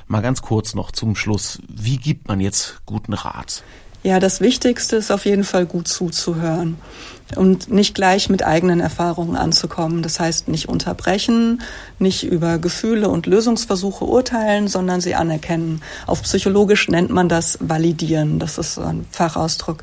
Mal 0.07 0.23
ganz 0.23 0.41
kurz 0.41 0.75
noch 0.75 0.91
zum 0.91 1.17
Schluss. 1.17 1.61
Wie 1.69 1.99
gibt 1.99 2.29
man 2.29 2.41
jetzt 2.41 2.81
guten 2.87 3.13
Rat? 3.13 3.63
Ja, 4.07 4.21
das 4.21 4.41
Wichtigste 4.41 4.95
ist 4.95 5.11
auf 5.11 5.25
jeden 5.25 5.43
Fall 5.43 5.67
gut 5.67 5.89
zuzuhören 5.89 6.77
und 7.35 7.73
nicht 7.73 7.93
gleich 7.97 8.29
mit 8.29 8.47
eigenen 8.47 8.79
Erfahrungen 8.79 9.35
anzukommen. 9.35 10.01
Das 10.05 10.21
heißt, 10.21 10.47
nicht 10.47 10.69
unterbrechen, 10.69 11.61
nicht 11.99 12.23
über 12.23 12.59
Gefühle 12.59 13.09
und 13.09 13.27
Lösungsversuche 13.27 14.05
urteilen, 14.05 14.69
sondern 14.69 15.01
sie 15.01 15.17
anerkennen. 15.17 15.83
Auf 16.07 16.23
psychologisch 16.23 16.89
nennt 16.89 17.11
man 17.11 17.29
das 17.29 17.59
validieren. 17.61 18.39
Das 18.39 18.59
ist 18.59 18.79
ein 18.79 19.07
Fachausdruck. 19.11 19.83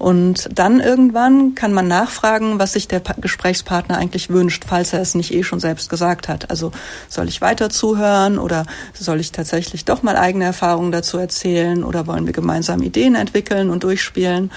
Und 0.00 0.48
dann 0.58 0.80
irgendwann 0.80 1.54
kann 1.54 1.74
man 1.74 1.86
nachfragen, 1.86 2.58
was 2.58 2.72
sich 2.72 2.88
der 2.88 3.00
Gesprächspartner 3.00 3.98
eigentlich 3.98 4.30
wünscht, 4.30 4.64
falls 4.66 4.94
er 4.94 5.02
es 5.02 5.14
nicht 5.14 5.30
eh 5.34 5.42
schon 5.42 5.60
selbst 5.60 5.90
gesagt 5.90 6.26
hat. 6.26 6.48
Also 6.48 6.72
soll 7.10 7.28
ich 7.28 7.42
weiter 7.42 7.68
zuhören 7.68 8.38
oder 8.38 8.64
soll 8.94 9.20
ich 9.20 9.30
tatsächlich 9.30 9.84
doch 9.84 10.02
mal 10.02 10.16
eigene 10.16 10.46
Erfahrungen 10.46 10.90
dazu 10.90 11.18
erzählen 11.18 11.84
oder 11.84 12.06
wollen 12.06 12.24
wir 12.24 12.32
gemeinsam 12.32 12.80
Ideen 12.80 13.14
entwickeln 13.14 13.68
und 13.68 13.84
durchspielen? 13.84 14.50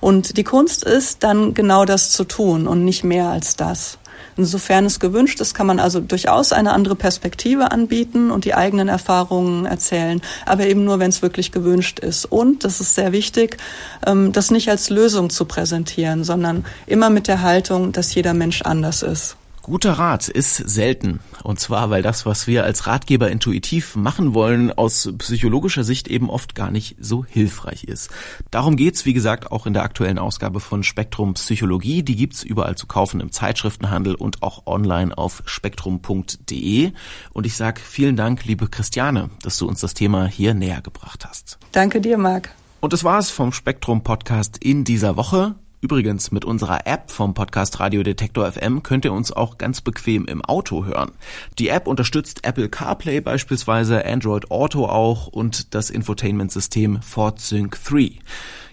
Und 0.00 0.36
die 0.36 0.44
Kunst 0.44 0.84
ist 0.84 1.24
dann 1.24 1.54
genau 1.54 1.86
das 1.86 2.10
zu 2.10 2.24
tun 2.24 2.66
und 2.66 2.84
nicht 2.84 3.02
mehr 3.02 3.28
als 3.28 3.56
das. 3.56 3.96
Insofern 4.40 4.86
es 4.86 5.00
gewünscht 5.00 5.38
ist, 5.42 5.52
kann 5.52 5.66
man 5.66 5.78
also 5.78 6.00
durchaus 6.00 6.54
eine 6.54 6.72
andere 6.72 6.96
Perspektive 6.96 7.72
anbieten 7.72 8.30
und 8.30 8.46
die 8.46 8.54
eigenen 8.54 8.88
Erfahrungen 8.88 9.66
erzählen, 9.66 10.22
aber 10.46 10.64
eben 10.64 10.82
nur, 10.82 10.98
wenn 10.98 11.10
es 11.10 11.20
wirklich 11.20 11.52
gewünscht 11.52 11.98
ist. 11.98 12.24
Und, 12.24 12.64
das 12.64 12.80
ist 12.80 12.94
sehr 12.94 13.12
wichtig, 13.12 13.58
ähm, 14.06 14.32
das 14.32 14.50
nicht 14.50 14.70
als 14.70 14.88
Lösung 14.88 15.28
zu 15.28 15.44
präsentieren, 15.44 16.24
sondern 16.24 16.64
immer 16.86 17.10
mit 17.10 17.28
der 17.28 17.42
Haltung, 17.42 17.92
dass 17.92 18.14
jeder 18.14 18.32
Mensch 18.32 18.62
anders 18.62 19.02
ist. 19.02 19.36
Guter 19.62 19.92
Rat 19.92 20.28
ist 20.28 20.56
selten. 20.56 21.20
Und 21.42 21.60
zwar, 21.60 21.90
weil 21.90 22.02
das, 22.02 22.26
was 22.26 22.46
wir 22.46 22.64
als 22.64 22.86
Ratgeber 22.86 23.30
intuitiv 23.30 23.94
machen 23.94 24.34
wollen, 24.34 24.72
aus 24.72 25.12
psychologischer 25.18 25.84
Sicht 25.84 26.08
eben 26.08 26.30
oft 26.30 26.54
gar 26.54 26.70
nicht 26.70 26.96
so 26.98 27.24
hilfreich 27.24 27.84
ist. 27.84 28.10
Darum 28.50 28.76
geht's, 28.76 29.04
wie 29.04 29.12
gesagt, 29.12 29.52
auch 29.52 29.66
in 29.66 29.72
der 29.72 29.82
aktuellen 29.82 30.18
Ausgabe 30.18 30.60
von 30.60 30.82
Spektrum 30.82 31.34
Psychologie. 31.34 32.02
Die 32.02 32.16
gibt's 32.16 32.42
überall 32.42 32.76
zu 32.76 32.86
kaufen 32.86 33.20
im 33.20 33.32
Zeitschriftenhandel 33.32 34.14
und 34.14 34.42
auch 34.42 34.66
online 34.66 35.16
auf 35.16 35.42
spektrum.de. 35.44 36.92
Und 37.32 37.46
ich 37.46 37.56
sag 37.56 37.80
vielen 37.80 38.16
Dank, 38.16 38.44
liebe 38.46 38.68
Christiane, 38.68 39.30
dass 39.42 39.58
du 39.58 39.68
uns 39.68 39.80
das 39.80 39.94
Thema 39.94 40.26
hier 40.26 40.54
näher 40.54 40.80
gebracht 40.80 41.26
hast. 41.26 41.58
Danke 41.72 42.00
dir, 42.00 42.18
Marc. 42.18 42.50
Und 42.80 42.94
das 42.94 43.04
war's 43.04 43.30
vom 43.30 43.52
Spektrum 43.52 44.02
Podcast 44.02 44.56
in 44.56 44.84
dieser 44.84 45.16
Woche. 45.16 45.54
Übrigens, 45.82 46.30
mit 46.30 46.44
unserer 46.44 46.86
App 46.86 47.10
vom 47.10 47.32
Podcast 47.32 47.80
Radio 47.80 48.02
Detektor 48.02 48.50
FM 48.50 48.82
könnt 48.82 49.06
ihr 49.06 49.14
uns 49.14 49.32
auch 49.32 49.56
ganz 49.56 49.80
bequem 49.80 50.26
im 50.26 50.44
Auto 50.44 50.84
hören. 50.84 51.12
Die 51.58 51.68
App 51.68 51.86
unterstützt 51.86 52.44
Apple 52.44 52.68
CarPlay 52.68 53.20
beispielsweise, 53.20 54.04
Android 54.04 54.50
Auto 54.50 54.84
auch 54.86 55.26
und 55.28 55.74
das 55.74 55.88
Infotainment-System 55.88 57.00
FordSync 57.00 57.78
3. 57.84 58.12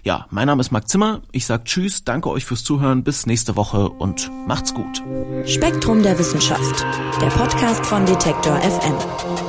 Ja, 0.04 0.26
mein 0.30 0.46
Name 0.46 0.60
ist 0.60 0.70
Marc 0.70 0.88
Zimmer. 0.88 1.22
Ich 1.32 1.46
sag 1.46 1.64
Tschüss, 1.64 2.04
danke 2.04 2.28
euch 2.30 2.44
fürs 2.44 2.62
Zuhören, 2.62 3.04
bis 3.04 3.26
nächste 3.26 3.56
Woche 3.56 3.88
und 3.88 4.30
macht's 4.46 4.74
gut. 4.74 5.02
Spektrum 5.46 6.02
der 6.02 6.18
Wissenschaft, 6.18 6.84
der 7.22 7.28
Podcast 7.28 7.86
von 7.86 8.04
Detektor 8.04 8.56
FM. 8.58 9.47